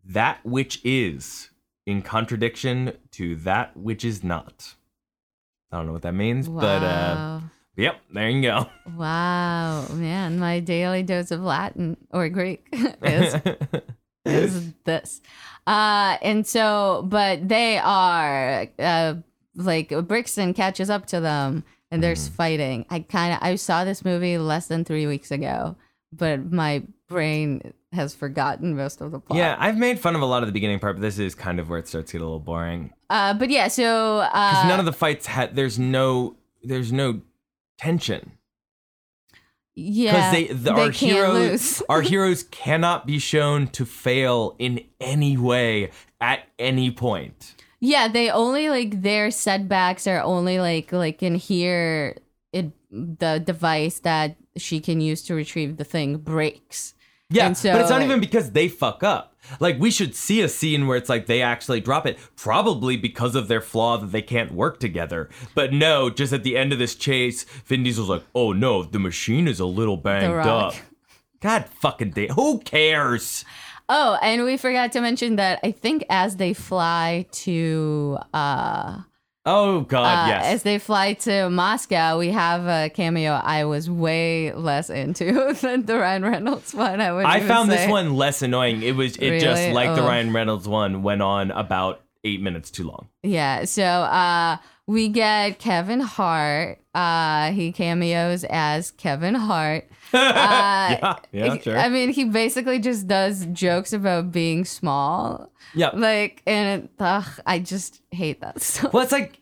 [0.03, 1.49] that which is
[1.85, 4.75] in contradiction to that which is not.
[5.71, 7.39] I don't know what that means, but uh,
[7.77, 8.67] yep, there you go.
[8.97, 12.67] Wow, man, my daily dose of Latin or Greek
[13.01, 13.35] is
[14.25, 15.21] is this.
[15.65, 19.15] Uh and so but they are uh
[19.55, 22.35] like Brixton catches up to them and there's Mm-hmm.
[22.35, 22.85] fighting.
[22.89, 25.75] I kind of I saw this movie less than 3 weeks ago,
[26.11, 29.37] but my brain has forgotten most of the plot.
[29.37, 31.59] yeah, I've made fun of a lot of the beginning part, but this is kind
[31.59, 32.93] of where it starts to get a little boring.
[33.09, 35.55] Uh but yeah, so uh Because none of the fights had.
[35.55, 36.37] There's no.
[36.63, 37.21] There's no
[37.77, 38.33] tension.
[39.75, 44.83] yeah, because they, the, they our heroes our heroes cannot be shown to fail in
[44.99, 45.89] any way
[46.19, 47.55] at any point.
[47.79, 52.17] Yeah, they only like their setbacks are only like like in here
[52.53, 56.93] it the device that she can use to retrieve the thing breaks.
[57.31, 59.29] Yeah, so, but it's not like- even because they fuck up.
[59.59, 63.33] Like we should see a scene where it's like they actually drop it, probably because
[63.33, 65.29] of their flaw that they can't work together.
[65.55, 68.99] But no, just at the end of this chase, Vin Diesel's like, "Oh no, the
[68.99, 70.75] machine is a little banged up."
[71.41, 73.43] God fucking damn, who cares?
[73.89, 78.99] Oh, and we forgot to mention that I think as they fly to uh,
[79.45, 80.45] Oh god, uh yes.
[80.45, 85.85] as they fly to Moscow, we have a cameo I was way less into than
[85.87, 87.01] the Ryan Reynolds one.
[87.01, 87.77] I would I found say.
[87.77, 88.83] this one less annoying.
[88.83, 89.73] It was it just Really?
[89.73, 90.07] like the Oh.
[90.07, 93.07] Ryan Reynolds one went on about eight minutes too long.
[93.23, 96.79] Yeah, so uh we get Kevin Hart.
[96.93, 99.89] Uh he cameos as Kevin Hart.
[100.13, 100.17] Uh
[100.99, 101.77] yeah, yeah, sure.
[101.77, 105.51] I mean, he basically just does jokes about being small.
[105.73, 105.91] yeah.
[105.93, 108.93] Like and it, ugh, I just hate that stuff.
[108.93, 109.39] Well, it's like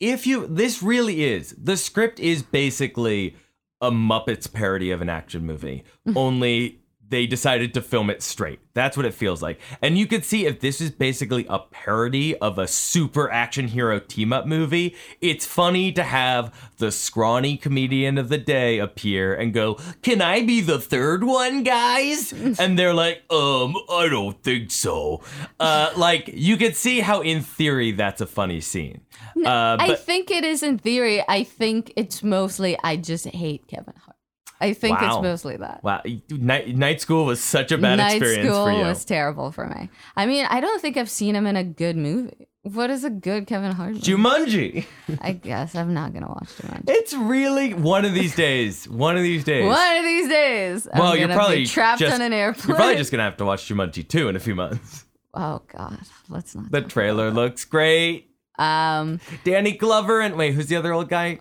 [0.00, 3.36] if you this really is the script is basically
[3.80, 5.84] a Muppets parody of an action movie,
[6.16, 8.60] only they decided to film it straight.
[8.74, 9.60] That's what it feels like.
[9.82, 13.98] And you could see if this is basically a parody of a super action hero
[13.98, 19.52] team up movie, it's funny to have the scrawny comedian of the day appear and
[19.52, 22.32] go, Can I be the third one, guys?
[22.58, 25.22] and they're like, Um, I don't think so.
[25.58, 29.00] Uh, like, you could see how, in theory, that's a funny scene.
[29.44, 31.24] Uh, I think it is in theory.
[31.26, 34.17] I think it's mostly I just hate Kevin Hart.
[34.60, 35.82] I think it's mostly that.
[35.84, 38.76] wow, night, night school was such a bad Night experience School for you.
[38.78, 39.88] Night school was terrible for me.
[40.16, 42.48] I mean, I don't think I've seen him in a good movie.
[42.62, 44.02] What is a good Kevin Hart movie?
[44.12, 44.84] Jumanji.
[45.22, 46.84] I guess I'm not gonna watch Jumanji.
[46.88, 48.88] It's really one of these days.
[48.88, 49.64] One of these days.
[49.64, 52.68] One of these days, I'm Well, you're probably be trapped just- on an airplane.
[52.68, 55.04] You're probably just gonna have to watch Jumanji 2 in a few months.
[55.34, 55.98] Oh God,
[56.28, 56.70] let's not.
[56.70, 58.30] The trailer looks great.
[58.58, 61.38] Um, Danny Glover and wait, who's the other old guy?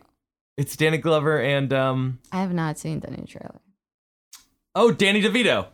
[0.58, 3.62] It's Danny Glover and um I have not seen the new trailer.
[4.76, 5.68] oh Danny DeVito.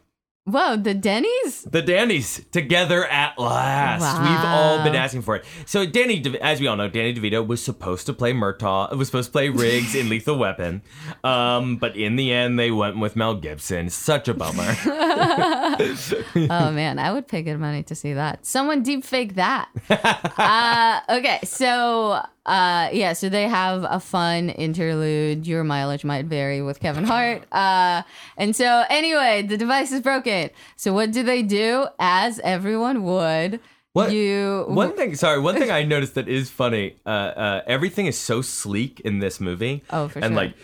[0.46, 1.62] Whoa, the Denny's.
[1.62, 4.02] The Dannys together at last.
[4.20, 5.46] We've all been asking for it.
[5.66, 8.92] So Danny, De- as we all know, Danny DeVito was supposed to play Murtaugh.
[8.92, 10.82] It was supposed to play Riggs in Lethal Weapon,
[11.24, 13.90] um, but in the end they went with Mel Gibson.
[13.90, 14.76] Such a bummer.
[14.86, 18.46] oh man, I would pay good money to see that.
[18.46, 19.70] Someone deep fake that.
[19.90, 25.48] uh, okay, so uh, yeah, so they have a fun interlude.
[25.48, 27.44] Your mileage might vary with Kevin Hart.
[27.52, 28.04] Uh,
[28.38, 30.50] and so anyway, the device is broken.
[30.76, 31.88] So what do they do?
[32.00, 33.60] As everyone would.
[33.94, 36.96] What- You One thing, sorry, one thing I noticed that is funny.
[37.06, 39.84] Uh, uh, everything is so sleek in this movie.
[39.92, 40.36] Oh, for and sure.
[40.36, 40.56] like,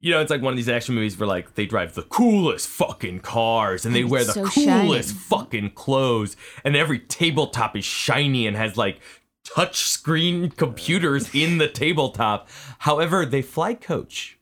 [0.00, 2.66] you know, it's like one of these action movies where like they drive the coolest
[2.68, 4.88] fucking cars and they And wear the so shiny.
[4.88, 8.98] coolest fucking clothes, and every tabletop is shiny and has like
[9.44, 12.48] touch screen computers in the tabletop.
[12.80, 14.38] However, they fly coach.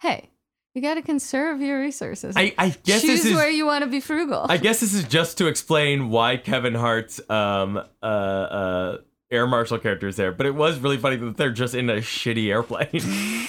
[0.00, 0.30] hey,
[0.74, 2.36] you got to conserve your resources.
[2.36, 3.34] I, I guess Choose this is.
[3.34, 4.46] where you want to be frugal.
[4.48, 8.98] I guess this is just to explain why Kevin Hart's um uh uh
[9.30, 11.96] air marshal character is there, but it was really funny that they're just in a
[11.96, 13.48] shitty airplane.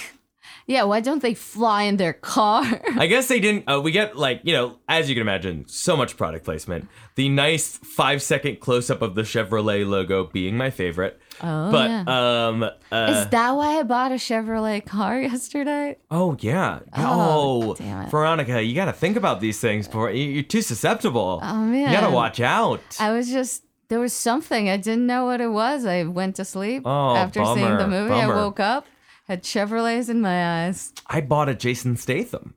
[0.66, 2.64] yeah, why don't they fly in their car?
[2.98, 3.68] I guess they didn't.
[3.68, 6.88] Uh, we get like you know, as you can imagine, so much product placement.
[7.14, 11.20] The nice five second close up of the Chevrolet logo being my favorite.
[11.42, 12.46] Oh, but yeah.
[12.48, 15.96] um, uh, Is that why I bought a Chevrolet car yesterday?
[16.10, 18.10] oh yeah, Oh, oh, damn it.
[18.10, 21.40] Veronica, you got to think about these things before you- you're too susceptible.
[21.42, 21.90] Oh man.
[21.90, 22.80] you got to watch out.
[22.98, 25.84] I was just there was something I didn't know what it was.
[25.86, 28.08] I went to sleep Oh, after seeing the movie.
[28.08, 28.32] bummer.
[28.32, 28.86] I woke up,
[29.26, 30.92] had Chevrolets in my eyes.
[31.06, 32.54] I bought a Jason Statham.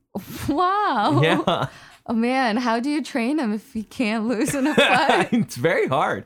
[0.48, 1.22] Wow.
[1.24, 1.68] Yeah.
[2.08, 5.32] Oh man, how do you train him if he can't lose in a fight?
[5.32, 6.26] it's very hard.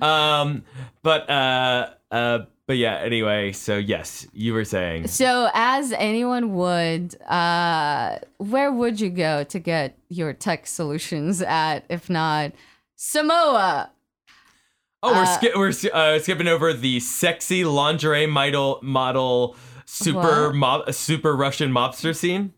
[0.00, 0.62] Um,
[1.02, 2.96] but uh, uh, but yeah.
[2.96, 5.06] Anyway, so yes, you were saying.
[5.08, 11.84] so, as anyone would, uh, where would you go to get your tech solutions at,
[11.90, 12.52] if not
[12.96, 13.90] Samoa?
[15.02, 19.56] Oh, we're Uh, ski- we're uh, skipping over the sexy lingerie model model
[19.90, 20.54] super What?
[20.54, 22.52] mob super Russian mobster scene.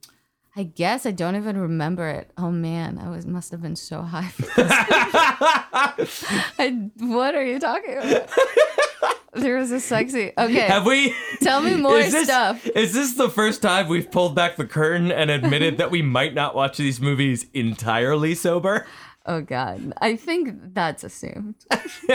[0.56, 2.32] I guess I don't even remember it.
[2.36, 4.28] Oh man, I was must have been so high.
[4.28, 4.54] for this.
[6.58, 8.28] I, what are you talking about?
[9.34, 10.32] there was a sexy.
[10.36, 11.14] Okay, Have we?
[11.40, 12.66] tell me more is this, stuff.
[12.66, 16.34] Is this the first time we've pulled back the curtain and admitted that we might
[16.34, 18.86] not watch these movies entirely sober?
[19.26, 21.56] Oh god, I think that's assumed.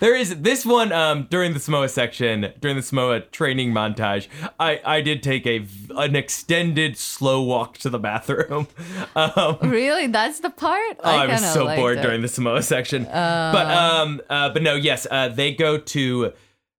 [0.00, 4.26] there is this one um, during the Samoa section, during the Samoa training montage.
[4.58, 8.68] I, I did take a an extended slow walk to the bathroom.
[9.14, 10.96] Um, really, that's the part.
[11.00, 12.02] oh, I, was kinda so bored it.
[12.02, 13.04] during the Samoa section.
[13.04, 16.32] but um, uh, but no, yes, uh, they go to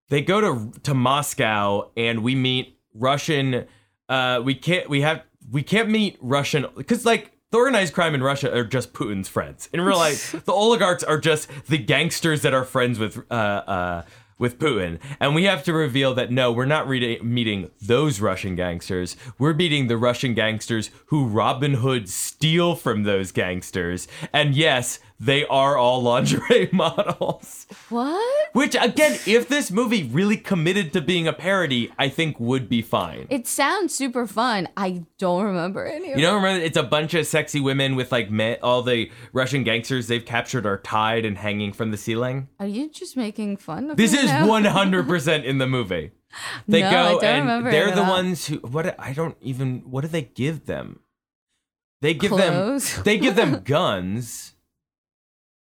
[0.10, 3.68] they go to to Moscow and we meet Russian.
[4.10, 7.30] Uh, we can't we have we can't meet Russian because like.
[7.54, 9.70] The organized crime in Russia are just Putin's friends.
[9.72, 14.02] In real life, the oligarchs are just the gangsters that are friends with uh, uh,
[14.40, 14.98] with Putin.
[15.20, 19.16] And we have to reveal that no, we're not re- meeting those Russian gangsters.
[19.38, 24.08] We're meeting the Russian gangsters who Robin Hood steal from those gangsters.
[24.34, 27.66] And yes, they are all lingerie models.
[27.90, 28.50] What?
[28.54, 32.82] Which, again, if this movie really committed to being a parody, I think would be
[32.82, 33.28] fine.
[33.30, 34.68] It sounds super fun.
[34.76, 36.64] I don't remember any You don't remember?
[36.66, 40.66] It's a bunch of sexy women with like men, all the Russian gangsters they've captured
[40.66, 42.50] are tied and hanging from the ceiling.
[42.60, 46.12] Are you just making fun of This is 100% in the movie.
[46.68, 50.24] They No, go and they're the ones who what I don't even what do they
[50.24, 51.02] give them?
[52.02, 52.96] They give Clothes.
[52.96, 54.53] them they give them guns.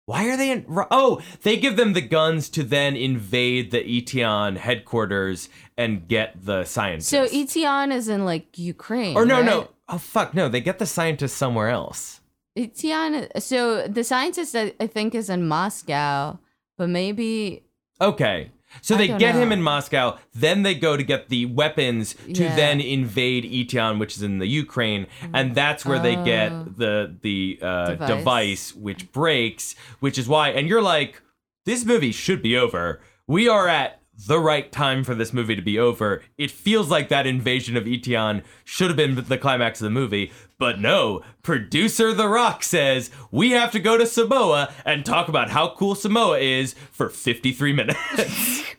[0.09, 4.57] Why are they in Oh, they give them the guns to then invade the Eteon
[4.57, 7.11] headquarters and get the scientists.
[7.11, 9.15] So Eteon is in like Ukraine.
[9.15, 9.45] Or no, right?
[9.45, 9.69] no.
[9.87, 12.23] Oh fuck, no, they get the scientists somewhere else.
[12.57, 13.29] Etion.
[13.39, 16.39] So the scientist I, I think is in Moscow,
[16.79, 17.65] but maybe
[18.01, 18.51] Okay.
[18.83, 22.43] So I they get him in Moscow, then they go to get the weapons to
[22.45, 22.55] Yeah.
[22.57, 26.25] then invade Eteon, which is in the Ukraine, and that's where they Oh.
[26.25, 28.09] get the the uh, Device.
[28.09, 28.75] device.
[28.75, 30.51] which breaks, which is why.
[30.51, 31.23] And you're like,
[31.65, 33.01] this movie should be over.
[33.27, 36.23] We are at the right time for this movie to be over.
[36.37, 40.33] It feels like that invasion of Eteon should have been the climax of the movie,
[40.59, 41.23] but no.
[41.43, 45.95] Producer The Rock says we have to go to Samoa and talk about how cool
[45.95, 48.65] Samoa is for 53 minutes.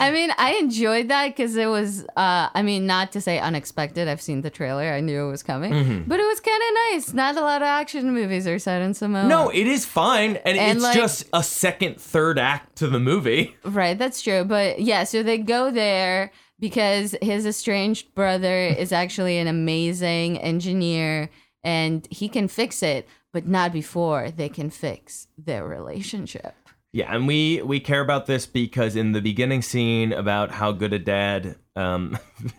[0.00, 4.08] I mean, I enjoyed that because it was, uh, I mean, not to say unexpected.
[4.08, 4.92] I've seen the trailer.
[4.92, 5.72] I knew it was coming.
[5.72, 6.08] Mm-hmm.
[6.08, 7.12] But it was kind of nice.
[7.12, 9.26] Not a lot of action movies are set in Samoa.
[9.26, 13.00] no, it is fine, and, And, it's like- just a second, third act to the
[13.00, 13.56] movie.
[13.64, 14.44] Right, that's true.
[14.44, 21.30] But yeah, so they go there because his estranged brother is actually an amazing engineer
[21.64, 26.54] and he can fix it, but not before they can fix their relationship.
[26.92, 30.92] Yeah, and we we care about this because in the beginning scene about how good
[30.94, 32.18] a dad um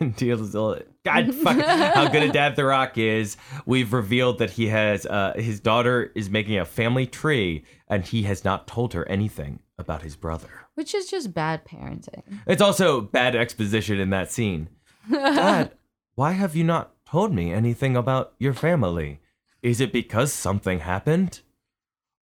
[1.04, 5.32] God fuck how good a dad The Rock is, we've revealed that he has uh
[5.36, 10.02] his daughter is making a family tree and he has not told her anything about
[10.02, 10.48] his brother.
[10.74, 12.22] Which is just bad parenting.
[12.46, 14.68] It's also bad exposition in that scene.
[15.10, 15.72] Dad,
[16.14, 19.20] why have you not told me anything about your family?
[19.62, 21.40] Is it because something happened?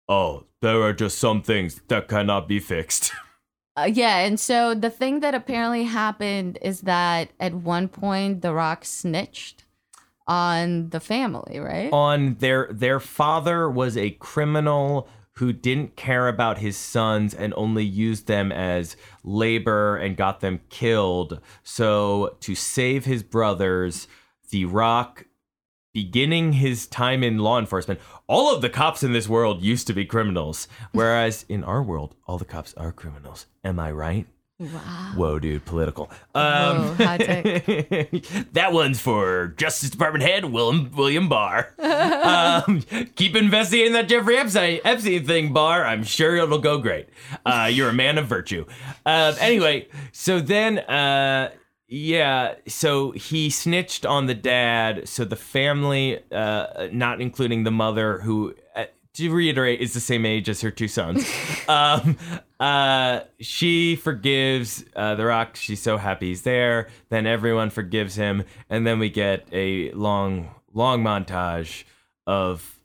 [0.10, 3.12] Oh, there are just some things that cannot be fixed.
[3.78, 8.54] Uh, yeah, and so the thing that apparently happened is that at one point The
[8.54, 9.64] Rock snitched
[10.28, 11.90] on the family, right?
[11.94, 17.86] on their their father was a criminal who didn't care about his sons and only
[17.86, 21.40] used them as labor and got them killed.
[21.64, 24.10] So to save his brothers,
[24.50, 25.28] The Rock
[25.94, 29.94] beginning his time in law enforcement, all of the cops in this world used to
[29.94, 33.46] be criminals, whereas in our world all the cops are criminals.
[33.64, 34.28] Am I right?
[34.60, 35.14] Wow.
[35.16, 36.12] Whoa, dude, political.
[36.36, 37.66] Whoa, Um, take.
[38.54, 41.74] that one's for Justice Department head William William Barr.
[41.80, 42.82] um,
[43.16, 45.84] keep investigating that Jeffrey Epstein, Epstein thing, Barr.
[45.84, 47.08] I'm sure it'll go great.
[47.44, 48.66] Uh, you're a man of virtue.
[49.04, 51.50] Uh, anyway, so then, uh,
[51.94, 55.10] yeah, so he snitched on the dad.
[55.10, 58.56] So the family, uh, not including the mother, who.
[58.74, 58.86] Uh,
[59.16, 61.30] to reiterate, is the same age as her two sons.
[61.68, 62.18] um,
[62.62, 65.58] uh, she forgives uh, The Rock.
[65.58, 66.88] She's so happy he's there.
[67.10, 71.84] Then everyone forgives him, and then we get a long, long montage
[72.26, 72.80] of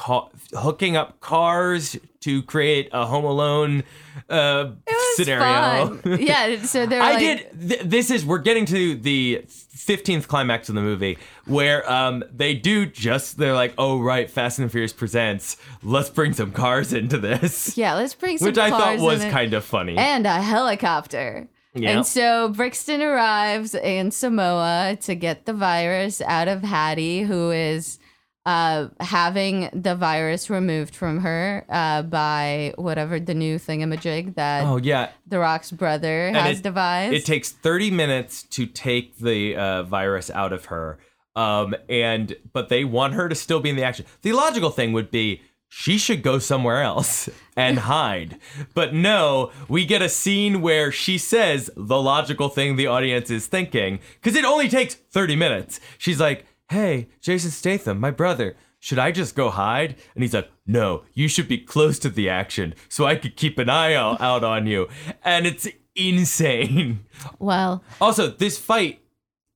[0.00, 3.82] ca- hooking up cars to create a Home Alone
[4.28, 4.70] uh,
[5.14, 5.96] scenario.
[5.96, 6.18] fun.
[6.20, 7.68] yeah, so they're I like, did.
[7.68, 12.54] Th- this is we're getting to the fifteenth climax of the movie where um they
[12.54, 17.16] do just they're like oh right Fast and Furious presents let's bring some cars into
[17.18, 18.56] this Yeah, let's bring some cars.
[18.56, 19.96] which I thought was kind of funny.
[19.96, 21.48] and a helicopter.
[21.74, 21.90] Yeah.
[21.98, 27.99] And so Brixton arrives in Samoa to get the virus out of Hattie, who is
[28.46, 34.76] uh, having the virus removed from her uh, by whatever the new thingamajig that oh
[34.78, 37.14] yeah, The Rock's brother has it- devised.
[37.14, 40.98] it takes thirty minutes to take the uh, virus out of her.
[41.36, 44.04] Um and but they want her to still be in the action.
[44.22, 48.38] The logical thing would be she should go somewhere else and hide.
[48.74, 53.46] But no, we get a scene where she says the logical thing the audience is
[53.46, 55.78] thinking because it only takes 30 minutes.
[55.98, 59.96] She's like, hey, Jason Statham, my brother, should I just go hide?
[60.14, 63.58] And he's like, no, you should be close to the action so I could keep
[63.58, 64.88] an eye out, out on you.
[65.24, 67.04] And it's insane.
[67.40, 69.00] well, Also, this fight,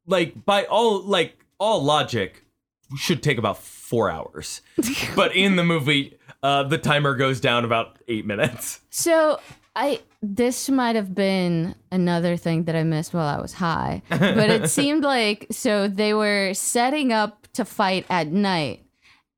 [0.07, 2.45] like by all like all logic,
[2.97, 4.61] should take about four hours.
[5.17, 8.81] but in the movie, uh, the timer goes down about eight minutes.
[8.91, 9.41] So
[9.77, 14.51] I this might have been another thing that I missed while I was high, but
[14.51, 18.85] it seemed like so they were setting up to fight at night,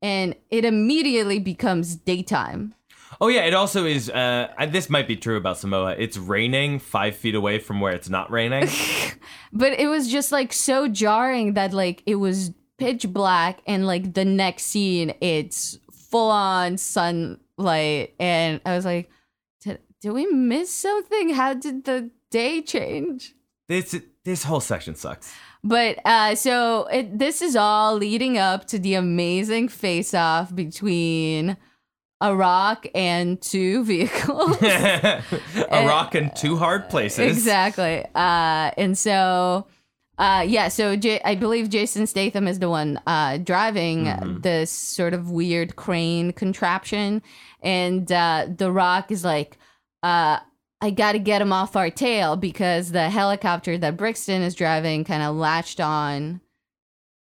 [0.01, 2.73] and it immediately becomes daytime.
[3.19, 4.09] Oh yeah, it also is.
[4.09, 5.95] Uh, this might be true about Samoa.
[5.97, 8.69] It's raining five feet away from where it's not raining.
[9.53, 14.13] But it was just like so jarring that like it was pitch black and like
[14.13, 19.09] the next scene it's full on sunlight and I was like,
[20.01, 21.33] did, did we miss something?
[21.33, 23.33] How did the day change?
[23.69, 25.33] this this whole section sucks.
[25.63, 31.57] But uh, so it, this is all leading up to the amazing face off between
[32.21, 34.57] a rock and two vehicles.
[34.61, 35.21] a
[35.85, 37.37] rock and two hard places.
[37.37, 38.05] exactly.
[38.15, 39.67] Uh, and so,
[40.17, 44.41] uh, yeah, so J- I believe Jason Statham is the one uh, driving Mm-hmm.
[44.41, 47.21] this sort of weird crane contraption.
[47.61, 49.57] And uh, The Rock is like,
[50.03, 50.39] uh,
[50.81, 55.03] I got to get him off our tail because the helicopter that Brixton is driving
[55.03, 56.41] kind of latched on.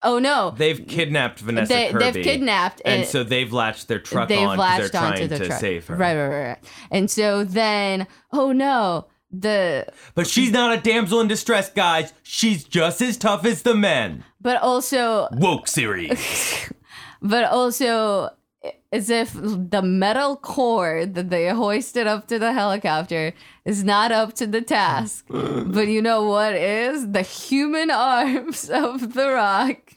[0.03, 0.53] Oh no.
[0.57, 2.05] They've kidnapped Vanessa They, Kirby.
[2.13, 5.29] they've kidnapped and so they've latched their truck they've on because they're latched trying onto
[5.29, 5.61] the to truck.
[5.61, 5.95] save her.
[5.97, 6.59] Right, right, right, right.
[6.91, 12.13] And so then, oh no, the But she's not a damsel in distress, guys.
[12.25, 14.25] She's just as tough as the men.
[14.41, 16.69] but also Woke series.
[17.23, 18.31] but also
[18.93, 23.33] as if the metal cord that they hoisted up to the helicopter
[23.65, 25.25] is not up to the task.
[25.31, 27.11] but you know what is?
[27.11, 29.95] The human arms of The Rock,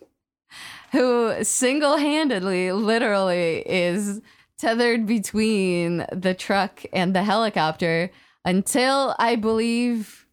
[0.93, 4.21] who single handedly, literally, is
[4.57, 8.09] tethered between the truck and the helicopter
[8.45, 10.24] until I believe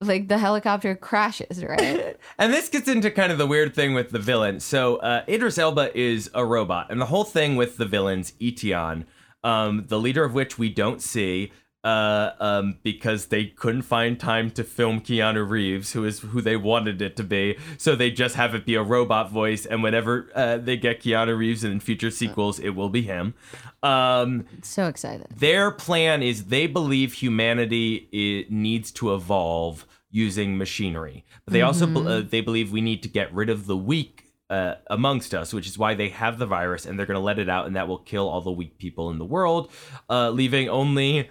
[0.00, 2.16] like the helicopter crashes, right?
[2.38, 4.60] And this gets into kind of the weird thing with the villain.
[4.60, 9.06] So uh, Idris Elba is a robot, and the whole thing with the villains, Eteon,
[9.42, 11.52] um, the leader of which we don't see,
[11.84, 16.56] uh, um, because they couldn't find time to film Keanu Reeves, who is who they
[16.56, 17.56] wanted it to be.
[17.76, 21.36] So they just have it be a robot voice, and whenever uh, they get Keanu
[21.38, 23.34] Reeves in future sequels, it will be him.
[23.82, 25.28] Um, so excited.
[25.36, 32.22] their plan is they believe humanity needs to evolve using machinery but they also uh,
[32.22, 35.78] they believe we need to get rid of the weak uh, amongst us which is
[35.78, 37.98] why they have the virus and they're going to let it out and that will
[37.98, 39.70] kill all the weak people in the world
[40.10, 41.28] uh, leaving only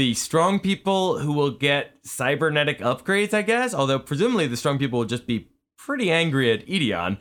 [0.00, 4.98] the strong people who will get cybernetic upgrades i guess although presumably the strong people
[4.98, 7.18] will just be pretty angry at Eteon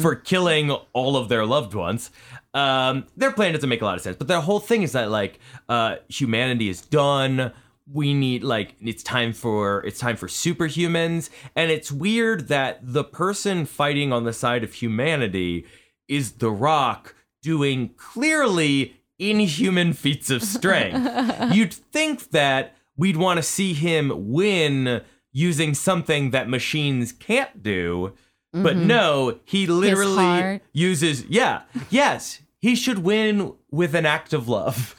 [0.00, 2.10] for killing all of their loved ones.
[2.52, 5.10] Um, their plan doesn't make a lot of sense, but their whole thing is that
[5.10, 7.52] like uh, humanity is done.
[7.90, 13.04] We need like it's time for it's time for superhumans, and it's weird that the
[13.04, 15.66] person fighting on the side of humanity
[16.06, 21.52] is the Rock doing clearly inhuman feats of strength.
[21.54, 25.02] You'd think that we'd want to see him win
[25.32, 28.12] using something that machines can't do.
[28.52, 31.62] But no, he literally uses yeah.
[31.90, 34.94] Yes, he should win with an act of love.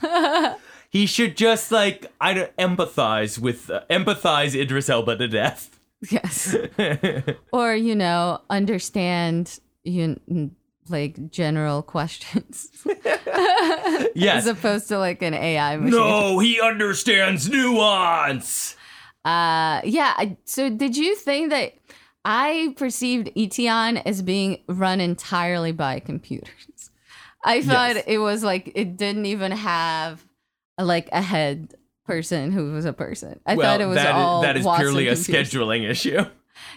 [0.89, 5.76] he should just like I don't empathize with uh, empathize Idris Elba to death.
[6.11, 6.55] Yes.
[7.51, 10.20] or, you know, understand you
[10.89, 12.69] like general questions
[14.15, 14.38] yes.
[14.38, 15.91] as opposed to like an AI machine.
[15.99, 18.75] No, he understands nuance.
[19.23, 21.73] Uh yeah, so did you think that
[22.23, 26.91] I perceived Eteon as being run entirely by computers?
[27.43, 28.03] I thought Yes.
[28.07, 30.23] it was like it didn't even have
[30.79, 31.73] like a head
[32.05, 33.39] person who was a person.
[33.47, 35.51] I well, thought it was that is- all that is Watson purely a computers.
[35.51, 36.23] scheduling issue.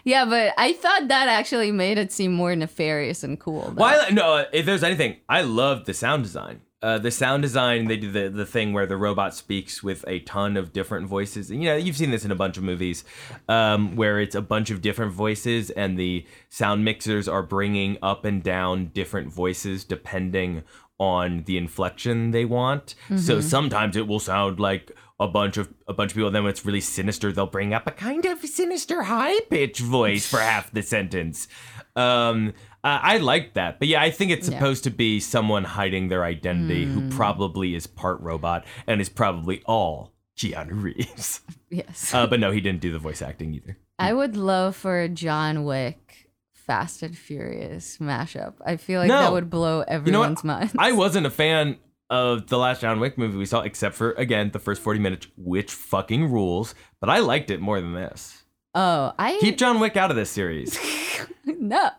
[0.04, 3.62] Yeah, but I thought that actually made it seem more nefarious and cool.
[3.62, 3.82] though.
[3.82, 4.08] Why?
[4.12, 6.60] No, if there's anything, I loved the sound design.
[6.80, 10.20] Uh, the sound design, they do the, the thing where the robot speaks with a
[10.20, 11.50] ton of different voices.
[11.50, 13.02] And, you know, you've seen this in a bunch of movies
[13.48, 18.24] um, where it's a bunch of different voices and the sound mixers are bringing up
[18.24, 20.62] and down different voices depending
[21.00, 22.94] on the inflection they want.
[23.16, 26.30] So sometimes it will sound like a bunch of a bunch of people.
[26.30, 30.26] Then when it's really sinister, they'll bring up a kind of sinister high pitched voice
[30.26, 31.48] for half the sentence.
[31.96, 32.52] Um,
[32.84, 34.54] I, I like that, but yeah, I think it's Yeah.
[34.58, 39.62] supposed to be someone hiding their identity who probably is part robot and is probably
[39.66, 41.40] all Keanu Reeves.
[41.70, 42.14] yes.
[42.14, 43.76] Uh, but no, he didn't do the voice acting either.
[43.98, 48.54] I would love for a John Wick Fast and Furious mashup.
[48.64, 49.22] I feel like No.
[49.22, 49.92] that would blow You know
[50.22, 50.70] everyone's mind.
[50.78, 51.78] I wasn't a fan
[52.10, 55.26] of the last John Wick movie we saw, except for again the first forty minutes,
[55.36, 56.74] which fucking rules.
[57.00, 58.42] But I liked it more than this.
[58.74, 60.78] oh, I Keep John Wick out of this series.
[61.44, 61.90] no.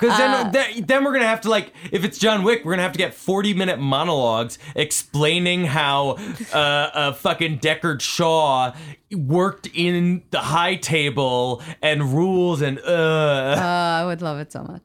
[0.00, 2.72] Because then, Uh, th- then we're gonna have to like, if it's John Wick, we're
[2.72, 6.16] gonna have to get forty minute monologues explaining how
[6.52, 8.72] uh, uh, fucking Deckard Shaw
[9.14, 13.54] worked in the high table and rules and uh.
[13.56, 14.82] Oh, I would love it so much.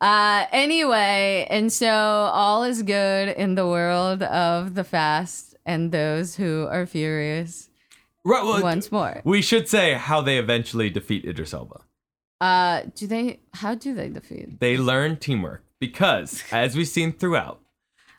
[0.00, 6.36] Uh, anyway, and so all is good in the world of the fast and those
[6.36, 7.68] who are furious
[8.24, 9.22] Right, well, once more.
[9.24, 11.80] we should say how they eventually defeat Idris Elba.
[12.40, 13.40] Uh, do they?
[13.54, 14.60] How do they defeat?
[14.60, 17.60] They learn teamwork because, as we've seen throughout,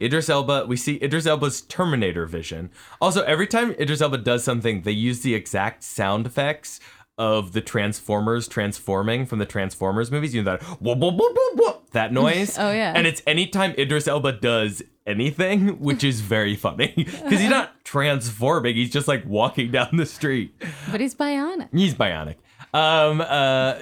[0.02, 2.70] Idris Elba, we see Idris Elba's Terminator vision.
[3.00, 6.80] Also, every time Idris Elba does something, they use the exact sound effects
[7.20, 10.34] of the Transformers transforming from the Transformers movies.
[10.34, 12.58] You know that whoop, whoop, whoop, whoop, whoop, that noise.
[12.70, 12.94] Oh, yeah.
[12.96, 18.76] And it's anytime Idris Elba does anything, which is very funny because he's not transforming;
[18.76, 20.54] he's just like walking down the street.
[20.92, 21.70] But he's bionic.
[21.72, 22.36] He's bionic.
[22.74, 23.22] Um.
[23.22, 23.76] Uh.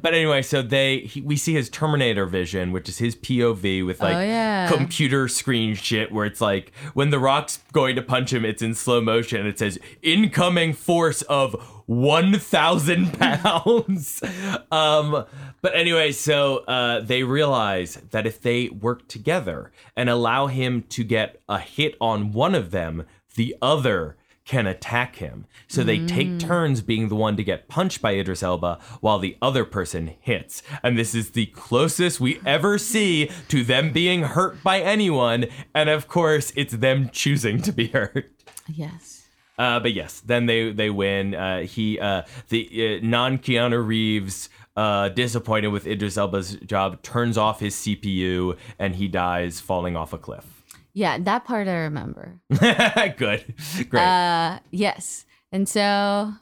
[0.00, 4.00] But anyway, so they he, we see his Terminator vision, which is his POV with
[4.00, 4.68] like Oh, yeah.
[4.70, 8.74] computer screen shit, where it's like when the Rock's going to punch him, it's in
[8.74, 11.54] slow motion, and it says incoming force of
[11.86, 14.22] one thousand pounds.
[14.70, 15.24] um.
[15.60, 21.04] But anyway, so uh, they realize that if they work together and allow him to
[21.04, 23.04] get a hit on one of them,
[23.36, 25.46] the other can attack him.
[25.68, 29.36] So they take turns being the one to get punched by Idris Elba while the
[29.40, 30.62] other person hits.
[30.82, 35.46] And this is the closest we ever see to them being hurt by anyone.
[35.74, 38.32] And of course, it's them choosing to be hurt.
[38.68, 39.26] Yes.
[39.58, 41.34] Uh, but yes, then they they win.
[41.34, 44.48] Uh, he uh, the uh, non Keanu Reeves.
[44.74, 50.14] Uh, disappointed with Idris Elba's job, turns off his CPU and he dies falling off
[50.14, 50.61] a cliff.
[50.94, 52.38] Yeah, that part I remember.
[52.50, 54.00] Good, great.
[54.00, 55.24] Uh, yes.
[55.50, 56.32] And so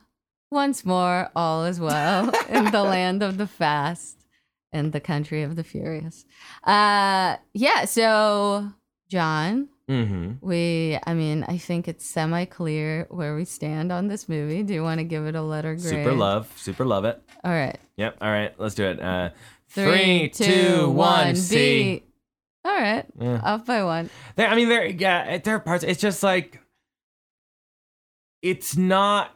[0.51, 4.25] once more, all is well in the land of the fast
[4.73, 6.25] and the country of the furious.
[6.65, 7.85] Uh, yeah.
[7.85, 8.73] So
[9.09, 14.29] John, hmm we, I mean, I think it's semi clear where we stand on this
[14.29, 14.63] movie.
[14.63, 15.83] Do you want to give it a letter grade?
[16.05, 17.21] Super love, super love it.
[17.45, 17.79] All right.
[17.97, 18.17] Yep.
[18.21, 19.01] All right, let's do it.
[19.01, 19.31] Uh,
[19.69, 21.55] Three, two, one, C.
[22.01, 22.10] B.
[22.65, 23.07] All right.
[23.19, 23.41] Yeah.
[23.43, 24.11] Off by one.
[24.37, 24.87] There, I mean, there.
[24.87, 25.85] Yeah, there are parts.
[25.85, 26.61] It's just like
[28.43, 29.35] it's not.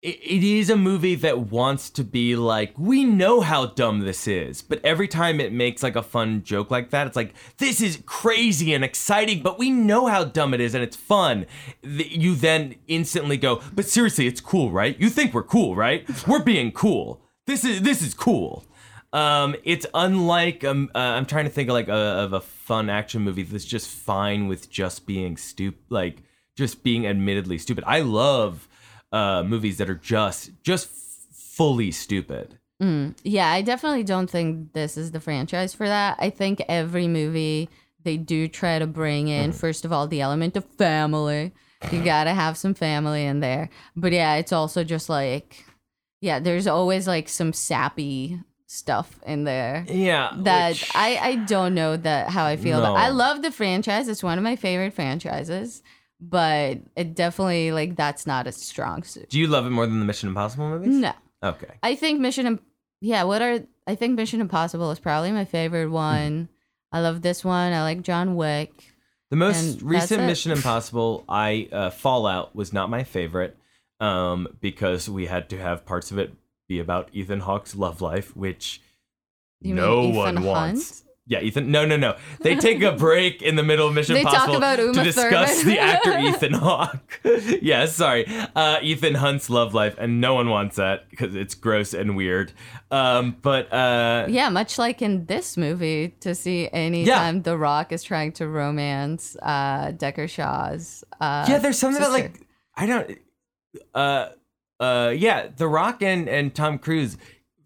[0.00, 4.26] It, it is a movie that wants to be like we know how dumb this
[4.26, 7.80] is, but every time it makes like a fun joke like that, it's like this
[7.80, 11.46] is crazy and exciting, but we know how dumb it is and it's fun.
[11.84, 14.98] Th- You then instantly go, but seriously, it's cool, right?
[15.00, 16.04] You think we're cool, right?
[16.26, 17.20] We're being cool.
[17.46, 18.64] This is this is cool.
[19.12, 22.88] Um, it's unlike um, uh, I'm trying to think of like a, of a fun
[22.88, 26.22] action movie that's just fine with just being stupid, like
[26.56, 27.84] just being admittedly stupid.
[27.86, 28.68] I love
[29.12, 30.88] uh, movies that are just just
[31.32, 32.58] fully stupid.
[33.22, 36.16] Yeah, I definitely don't think this is the franchise for that.
[36.18, 37.68] I think every movie
[38.02, 39.58] they do try to bring in, Mm-hmm.
[39.58, 41.52] first of all, the element of family.
[41.92, 43.68] You gotta have some family in there.
[43.94, 45.64] But yeah, it's also just like,
[46.20, 48.40] yeah, there's always like some sappy
[48.72, 52.94] stuff in there Yeah, that which- I, I don't know that how I feel about.
[52.94, 53.00] No.
[53.00, 54.08] I love the franchise.
[54.08, 55.82] It's one of my favorite franchises,
[56.20, 59.28] but it definitely like that's not a strong suit.
[59.28, 60.94] do you love it more than the Mission Impossible movies?
[60.94, 61.12] No.
[61.42, 61.74] Okay.
[61.82, 62.46] I think Mission.
[62.46, 62.60] Im-
[63.00, 65.92] Yeah, what are I think Mission Impossible is probably my favorite Hmm.
[65.92, 66.48] one.
[66.92, 67.72] I love this one.
[67.72, 68.70] I like John Wick.
[69.30, 70.22] The most recent.
[70.24, 73.56] Mission Impossible, I uh, Fallout was not my favorite
[74.00, 76.32] um, because we had to have parts of it
[76.72, 78.80] be about Ethan Hawke's love life, which
[79.60, 80.46] You no one Hunt?
[80.46, 81.04] wants.
[81.24, 81.70] Yeah, Ethan.
[81.70, 82.16] No, no, no.
[82.40, 85.74] They take a break in the middle of Mission They about to discuss Thurman.
[85.74, 87.20] the actor Ethan Hawke.
[87.62, 91.94] yeah, sorry, uh, Ethan Hunt's love life, and no one wants that because it's gross
[91.94, 92.52] and weird.
[92.90, 98.02] Um, but uh, Yeah, much like in this movie, to see anytime The Rock is
[98.02, 101.04] trying to romance uh, Decker Shaw's.
[101.20, 102.12] Uh, yeah, there's something sister.
[102.12, 102.40] like
[102.74, 103.18] I don't.
[104.82, 107.16] Uh, yeah, The Rock and and Tom Cruise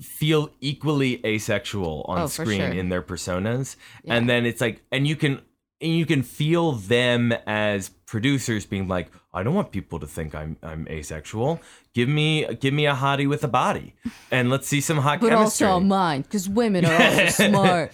[0.00, 2.68] feel equally asexual on Oh, screen sure.
[2.80, 5.40] in their personas, and then it's like, and you can
[5.80, 10.34] and you can feel them as producers being like, I don't want people to think
[10.34, 11.60] I'm I'm asexual.
[11.94, 13.94] Give me give me a hottie with a body,
[14.30, 15.66] and let's see some hot but chemistry.
[15.66, 17.92] also mine, because women are also smart.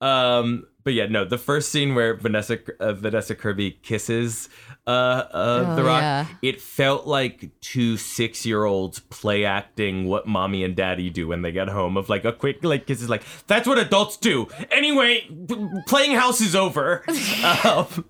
[0.00, 4.48] Um, but yeah, no, the first scene where Vanessa uh, Vanessa Kirby kisses
[4.86, 6.26] uh, uh Oh, The Rock, yeah.
[6.42, 11.42] it felt like two six year olds play acting what mommy and daddy do when
[11.42, 14.48] they get home of like a quick like kiss is like that's what adults do.
[14.70, 17.04] Anyway, p- playing house is over.
[17.64, 18.04] um,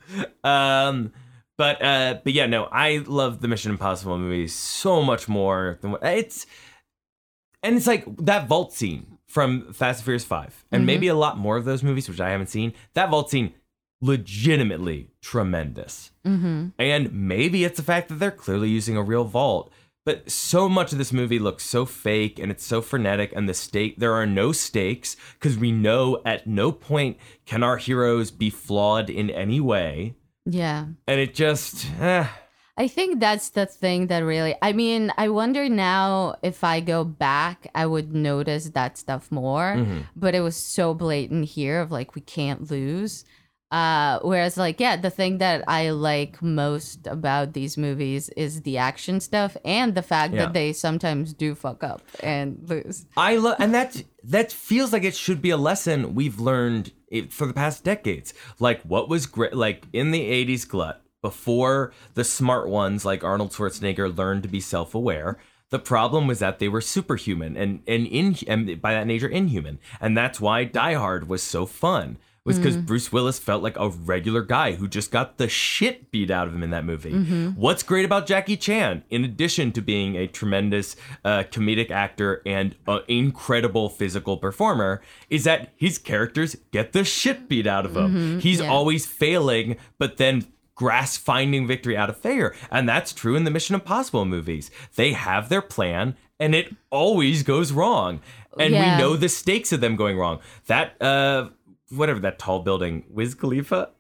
[0.45, 1.13] um,
[1.57, 5.93] but uh, but yeah, no, I love the Mission Impossible movies so much more than
[5.93, 6.47] what it's
[7.63, 11.39] and it's like that vault scene from Fast and Furious 5, and maybe a lot
[11.39, 13.55] more of those movies, which I haven't seen, that vault scene
[14.03, 16.11] legitimately tremendous.
[16.79, 19.71] And maybe it's the fact that they're clearly using a real vault.
[20.05, 23.55] But so much of this movie looks so fake and it's so frenetic, and the
[23.55, 28.51] stake there are no stakes because we know at no point can our heroes be
[28.51, 30.17] flawed in any way.
[30.45, 30.87] Yeah.
[31.07, 32.27] And it just eh.
[32.83, 37.01] I think that's the thing that really I mean, I wonder now if I go
[37.05, 39.71] back, I would notice that stuff more.
[39.77, 40.01] Mm-hmm.
[40.23, 43.15] But it was so blatant here of like we can't lose.
[43.71, 48.77] Uh whereas like yeah, the thing that I like most about these movies is the
[48.91, 50.39] action stuff and the fact Yeah.
[50.41, 52.03] that they sometimes do fuck up
[52.35, 52.97] and lose.
[53.31, 53.91] I love, and that
[54.35, 56.85] that feels like it should be a lesson we've learned
[57.37, 58.29] for the past decades.
[58.67, 63.53] Like what was great, like in the '80s glut, before the smart ones like Arnold
[63.53, 65.39] Schwarzenegger learned to be self-aware.
[65.71, 69.79] The problem was that they were superhuman and and in and by that nature inhuman,
[70.01, 72.19] and that's why Die Hard was so fun.
[72.43, 72.87] Was because mm-hmm.
[72.87, 76.55] Bruce Willis felt like a regular guy who just got the shit beat out of
[76.55, 77.13] him in that movie.
[77.13, 77.49] Mm-hmm.
[77.51, 82.75] What's great about Jackie Chan, in addition to being a tremendous uh, comedic actor and
[82.89, 88.15] an incredible physical performer, is that his characters get the shit beat out of him.
[88.15, 88.39] Mm-hmm.
[88.39, 88.69] He's yeah.
[88.69, 90.47] always failing, but then
[90.81, 92.55] grasp finding victory out of failure.
[92.71, 94.71] And that's true in the Mission Impossible movies.
[94.97, 98.21] They have their plan and it always goes wrong.
[98.59, 98.97] And Yeah.
[98.97, 100.39] we know the stakes of them going wrong.
[100.69, 101.51] That uh
[101.91, 103.91] whatever that tall building, Wiz Khalifa?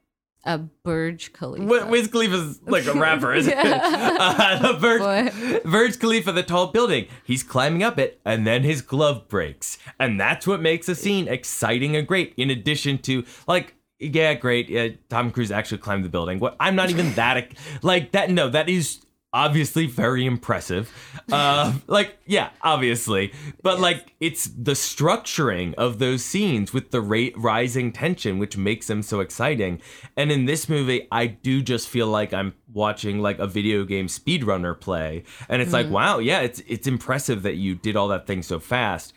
[0.46, 1.66] A Burj Khalifa.
[1.66, 3.80] Wi- Wiz Khalifa's like a rapper, isn't it?
[4.20, 7.08] Uh, the Burj, Burj Khalifa, the tall building.
[7.24, 11.28] He's climbing up it, and then his glove breaks, and that's what makes a scene
[11.28, 12.32] exciting and great.
[12.38, 13.74] In addition to like.
[14.00, 14.70] Yeah, great.
[14.70, 16.38] Yeah, Tom Cruise actually climbed the building.
[16.38, 16.56] What?
[16.58, 18.30] I'm not even that like that.
[18.30, 20.90] No, that is obviously very impressive.
[21.30, 23.32] Uh, like, yeah, obviously,
[23.62, 28.86] but like it's the structuring of those scenes with the rate rising tension, which makes
[28.86, 29.80] them so exciting.
[30.16, 34.06] And in this movie, I do just feel like I'm watching like a video game
[34.06, 38.26] speedrunner play, and it's like, wow, yeah, it's it's impressive that you did all that
[38.26, 39.12] thing so fast.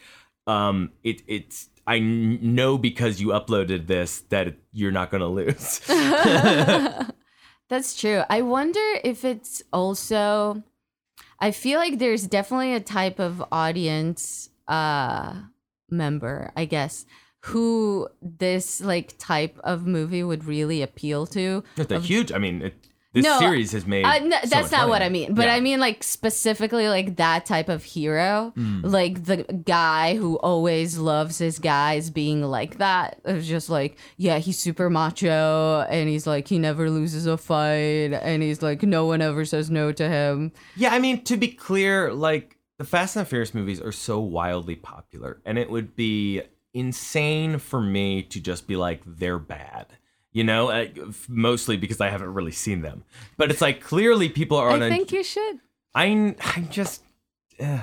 [0.45, 1.69] Um, it it's.
[1.85, 5.81] I know because you uploaded this that you're not going to lose.
[7.69, 8.23] That's true.
[8.29, 10.63] I wonder if it's also
[11.39, 15.33] I feel like there's definitely a type of audience uh
[15.89, 17.05] member, I guess,
[17.41, 21.63] who this like type of movie would really appeal to.
[21.75, 22.31] It's a huge.
[22.31, 22.75] I mean, it,
[23.13, 24.03] this No, series has made.
[24.05, 25.01] Uh, no, so that's not what.
[25.01, 25.33] I mean.
[25.35, 25.53] But Yeah.
[25.55, 28.81] I mean like specifically like that type of hero, Hmm.
[28.83, 33.19] like the guy who always loves his guys being like that.
[33.25, 38.13] It's just like, yeah, he's super macho and he's like he never loses a fight
[38.13, 40.51] and he's like no one ever says no to him.
[40.75, 44.19] Yeah, I mean, to be clear, like the Fast and the Furious movies are so
[44.19, 46.41] wildly popular, and it would be
[46.73, 49.85] insane for me to just be like they're bad.
[50.33, 53.03] You know, uh, f- mostly because I haven't really seen them.
[53.37, 54.89] But it's like clearly people are on I a.
[54.89, 55.59] think you should.
[55.95, 56.05] I
[56.55, 57.03] I'm just
[57.59, 57.79] uh,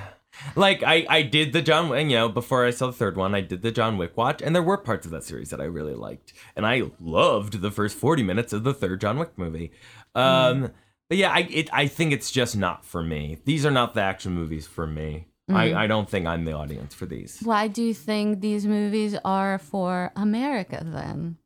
[0.55, 3.33] like I I did the John Wick, you know, before I saw the third one,
[3.33, 5.65] I did the John Wick watch, and there were parts of that series that I
[5.65, 9.71] really liked, and I loved the first forty minutes of the third John Wick movie.
[10.13, 10.71] Um,
[11.07, 13.37] but yeah, I it, I think it's just not for me.
[13.45, 15.27] These are not the action movies for me.
[15.49, 17.39] I, I don't think I'm the audience for these.
[17.43, 21.37] Why do you think these movies are for America then?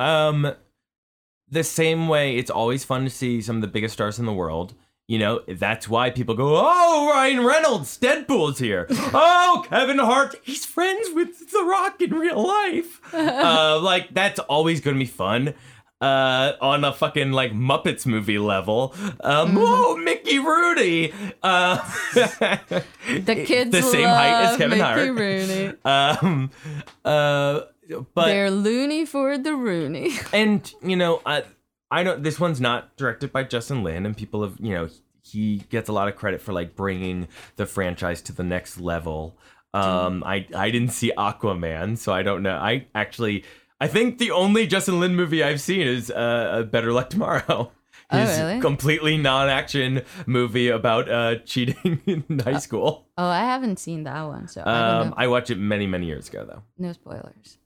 [0.00, 0.54] Um,
[1.50, 4.32] the same way it's always fun to see some of the biggest stars in the
[4.32, 4.74] world.
[5.08, 8.86] You know, that's why people go, oh, Ryan Reynolds, Deadpool's here.
[8.90, 13.00] oh, Kevin Hart, he's friends with The Rock in real life.
[13.14, 15.54] uh, like, that's always going to be fun.
[16.00, 18.94] Uh, on a fucking like Muppets movie level.
[19.22, 21.12] Um, oh, Mickey Rooney.
[21.42, 21.76] Uh,
[22.14, 22.84] The
[23.46, 25.18] kids the same height as Kevin Mickey Hart.
[25.18, 25.72] Rooney.
[25.84, 26.50] Um,
[27.04, 27.60] uh,
[28.14, 30.12] but They're loony for the Rooney.
[30.32, 31.44] and you know I
[31.90, 34.88] I know this one's not directed by Justin Lin and people have you know
[35.22, 39.36] he gets a lot of credit for like bringing the franchise to the next level.
[39.74, 42.56] Um I I didn't see Aquaman so I don't know.
[42.56, 43.44] I actually
[43.80, 47.72] I think the only Justin Lin movie I've seen is uh, a Better Luck Tomorrow.
[48.12, 48.60] Oh, His really?
[48.60, 53.06] completely non-action movie about uh, cheating in high school.
[53.16, 55.14] Oh, I haven't seen that one, so I don't Um, know.
[55.16, 56.62] I watched it many, many years ago, though.
[56.76, 57.58] no spoilers.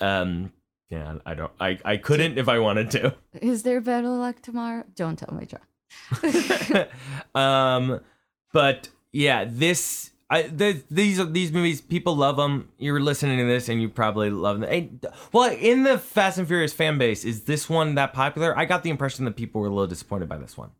[0.00, 0.52] Um,
[0.90, 1.52] yeah, I don't.
[1.58, 3.14] I, I couldn't if I wanted to.
[3.40, 4.84] Is there better luck tomorrow?
[4.94, 6.86] Don't tell me, John.
[7.34, 8.00] um,
[8.52, 11.80] but yeah, this I the, these these movies.
[11.80, 12.68] People love them.
[12.78, 15.00] You're listening to this, and you probably love them.
[15.32, 18.56] Well, in the Fast and Furious fan base, is this one that popular?
[18.56, 20.70] I got the impression that people were a little disappointed by this one.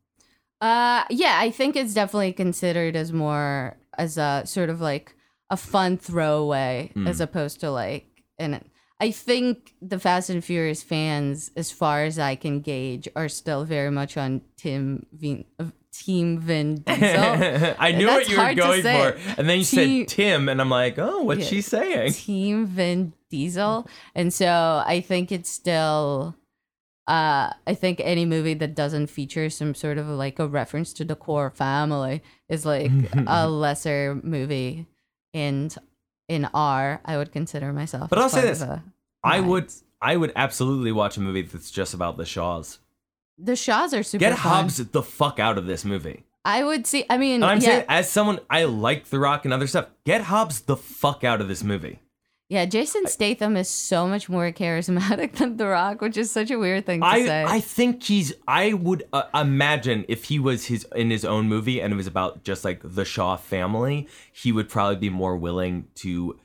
[0.61, 5.15] Uh, yeah, I think it's definitely considered as more as a sort of like
[5.51, 7.09] a fun throwaway Mm.
[7.09, 8.07] as opposed to like
[8.39, 8.61] and
[8.99, 13.65] I think the Fast and Furious fans, as far as I can gauge, are still
[13.65, 16.95] very much on Tim Vin, uh, Team Vin Diesel.
[17.79, 20.61] I knew That's what you were going for, and then you Te- said Tim, and
[20.61, 21.47] I'm like, oh, what's Yeah.
[21.47, 22.13] she saying?
[22.13, 23.87] Team Vin Diesel.
[24.15, 26.35] And so I think it's still
[27.09, 31.05] uh I think any movie that doesn't feature some sort of like a reference to
[31.05, 32.91] the core family is like
[33.29, 34.87] a lesser movie
[35.33, 35.77] and
[36.29, 38.11] in R I would consider myself.
[38.11, 38.65] But I'll say this.
[39.25, 42.79] I would, I would absolutely watch a movie that's just about the Shaws.
[43.39, 44.65] the Shaws are super Get fun.
[44.65, 46.25] Hobbs the fuck out of this movie.
[46.45, 49.45] I would see I mean And I'm yeah, saying, as someone I like The Rock
[49.45, 51.99] and other stuff, get Hobbs the fuck out of this movie.
[52.49, 56.59] Yeah, Jason Statham is so much more charismatic than The Rock, which is such a
[56.59, 57.45] weird thing to I say.
[57.45, 58.33] I think he's.
[58.47, 62.07] I would uh, imagine if he was his in his own movie and it was
[62.07, 66.39] about just like the Shaw family, he would probably be more willing to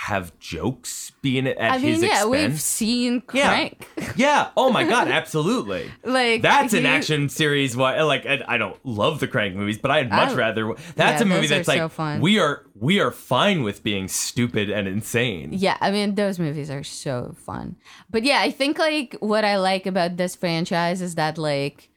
[0.00, 2.62] have jokes being at I mean, his yeah, we've expense.
[2.62, 3.48] seen Yeah.
[3.48, 3.88] Crank.
[4.16, 4.50] Yeah.
[4.56, 5.08] Oh my god.
[5.08, 5.90] Absolutely.
[6.04, 7.76] like That's an action series.
[7.76, 8.00] Why?
[8.02, 10.72] Like, I don't love the Crank movies, but I'd much I- rather.
[10.94, 12.20] That's Yeah, a movie that's so like fun.
[12.20, 15.48] we are we are fine with being stupid and insane.
[15.52, 17.74] Yeah, I mean those movies are so fun.
[18.08, 21.90] But yeah, I think like what I like about this franchise is that like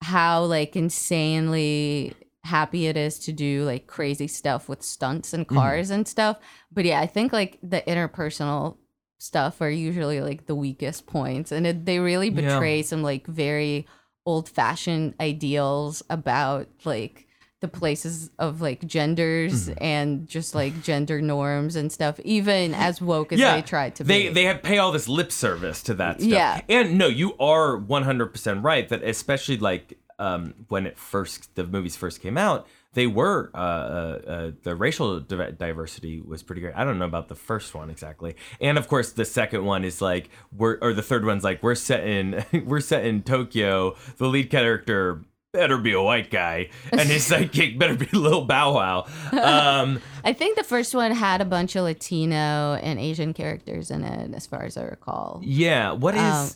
[0.00, 2.14] how like insanely
[2.44, 5.56] happy it is to do like crazy stuff with stunts and Mm-hmm.
[5.56, 6.36] cars and stuff.
[6.74, 8.76] But yeah, I think like the interpersonal
[9.18, 12.40] stuff are usually like the weakest points and it, they really Yeah.
[12.42, 13.86] betray some like very
[14.26, 17.26] old-fashioned ideals about like
[17.60, 19.82] the places of like genders Mm-hmm.
[19.82, 24.04] and just like gender norms and stuff even as woke as yeah, they try to
[24.04, 26.30] they be they have pay all this lip service to that stuff.
[26.30, 26.60] Yeah.
[26.68, 31.54] and no, you are one hundred percent right that especially like um, when it first
[31.54, 36.42] the movies first came out, they were uh, uh, uh, the racial di- diversity was
[36.42, 36.74] pretty great.
[36.74, 40.00] I don't know about the first one exactly, and of course the second one is
[40.00, 43.96] like we're or the third one's like we're set in we're set in Tokyo.
[44.16, 45.22] The lead character
[45.52, 49.06] better be a white guy, and his sidekick better be Lil Bow Wow.
[49.32, 54.02] Um, i think the first one had a bunch of latino and asian characters in
[54.02, 56.20] it as far as i recall Yeah, what is?
[56.20, 56.48] Um,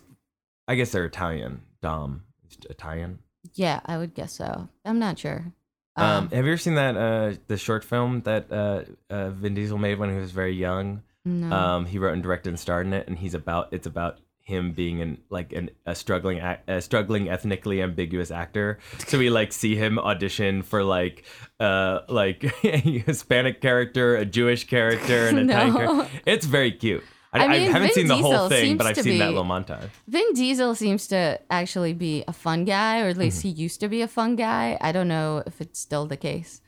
[0.66, 1.62] I guess they're Italian.
[1.80, 3.20] Dom, is Italian.
[3.54, 5.52] yeah i would guess so i'm not sure
[5.98, 9.78] Um, have you ever seen that uh, the short film that uh, uh, Vin Diesel
[9.78, 11.02] made when he was very young?
[11.24, 11.50] no.
[11.54, 14.72] Um, he wrote and directed and starred in it, and he's about it's about him
[14.72, 18.78] being an like an, a struggling a struggling ethnically ambiguous actor.
[19.06, 21.24] So we like see him audition for like
[21.60, 25.72] uh like a Hispanic character, a Jewish character, and a No.
[25.76, 26.20] character.
[26.24, 27.04] It's very cute.
[27.32, 29.44] I, I I, haven't Vin seen the whole thing, but I've seen that be- little
[29.44, 29.90] montage.
[30.06, 33.48] Vin Diesel seems to actually be a fun guy, or at least Mm-hmm.
[33.48, 34.78] he used to be a fun guy.
[34.80, 36.60] I don't know if it's still the case,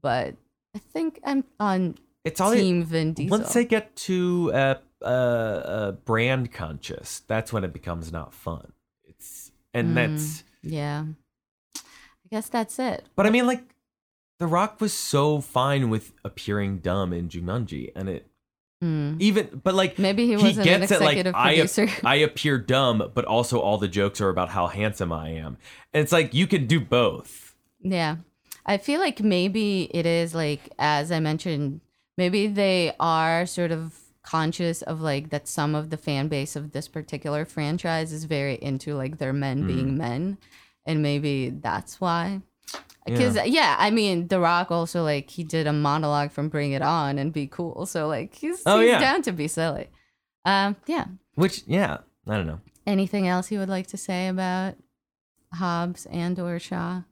[0.00, 0.34] but
[0.74, 3.38] I think I'm on It's all Team Vin Diesel.
[3.38, 8.72] Once they get to uh, uh, uh, brand conscious, that's when it becomes not fun.
[9.04, 9.94] It's and Mm.
[9.94, 10.44] that's.
[10.62, 11.04] yeah,
[11.76, 13.04] I guess that's it.
[13.14, 13.62] But I mean, like,
[14.38, 18.26] The Rock was so fine with appearing dumb in Jumanji, and it
[18.82, 19.20] Mm.
[19.20, 19.60] even.
[19.62, 21.68] But like, Maybe he wasn't an gets it, like, I.
[22.04, 25.58] I appear dumb, but also all the jokes are about how handsome I am,
[25.92, 27.54] and it's like you can do both.
[27.80, 28.16] Yeah.
[28.66, 31.80] I feel like maybe it is like as I mentioned,
[32.16, 36.72] maybe they are sort of conscious of like that some of the fan base of
[36.72, 40.36] this particular franchise is very into like their men being men
[40.86, 42.40] and maybe that's why.
[43.08, 43.76] Cuz yeah.
[43.78, 47.32] I mean, The Rock also like he did a monologue from Bring It On and
[47.32, 47.86] Be Cool.
[47.86, 49.00] So like he's, Oh, he's yeah.
[49.00, 49.88] down to be silly.
[50.44, 51.06] Um yeah.
[51.34, 51.98] Which, yeah,
[52.28, 52.60] I don't know.
[52.86, 54.74] Anything else you would like to say about
[55.54, 57.02] Hobbs and or Shaw?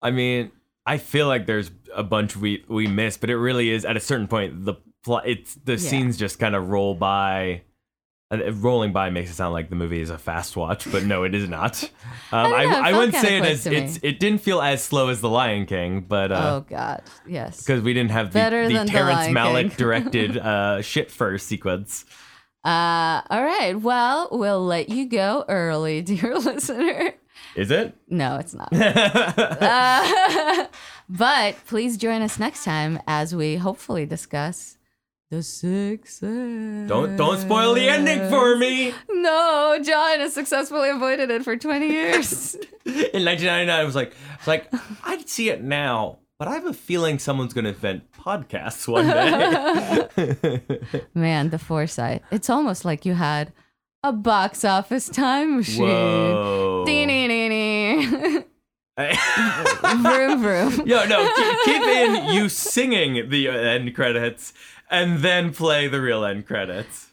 [0.00, 0.50] I mean,
[0.86, 4.00] I feel like there's a bunch we we miss, but it really is at a
[4.00, 5.26] certain point the plot.
[5.26, 7.62] It's the scenes just kind of roll by.
[8.32, 11.34] Rolling by makes it sound like the movie is a fast watch, but no, it
[11.34, 11.88] is not.
[12.34, 13.98] Um, I, know, it I, wouldn't say it as it's.
[14.02, 17.02] It didn't feel as slow as The Lion King, but oh uh, god.
[17.26, 17.62] Yes.
[17.62, 22.06] because we didn't have the, Better the Terrence Malick directed uh, shit first sequence.
[22.64, 23.78] Uh, all right.
[23.78, 27.12] Well, we'll let you go early, dear listener.
[27.54, 27.94] Is it?
[28.08, 28.72] No, it's not.
[28.72, 30.66] Uh,
[31.10, 34.78] but please join us next time as we hopefully discuss
[35.32, 36.20] the six.
[36.20, 38.92] don't don't spoil the ending for me.
[39.08, 42.54] No, John has successfully avoided it for 20 years.
[42.84, 44.68] In 1999, I was like, I was like,
[45.04, 49.06] I'd see it now, but I have a feeling someone's going to invent podcasts one
[49.06, 50.60] day.
[51.14, 52.22] Man, the foresight.
[52.30, 53.54] It's almost like you had
[54.04, 55.88] a box office time machine.
[55.88, 56.84] Whoa.
[58.98, 60.86] Vroom vroom.
[60.86, 64.52] Yo, no, keep, keep in you singing the end credits
[64.90, 67.08] and then play the real end credits.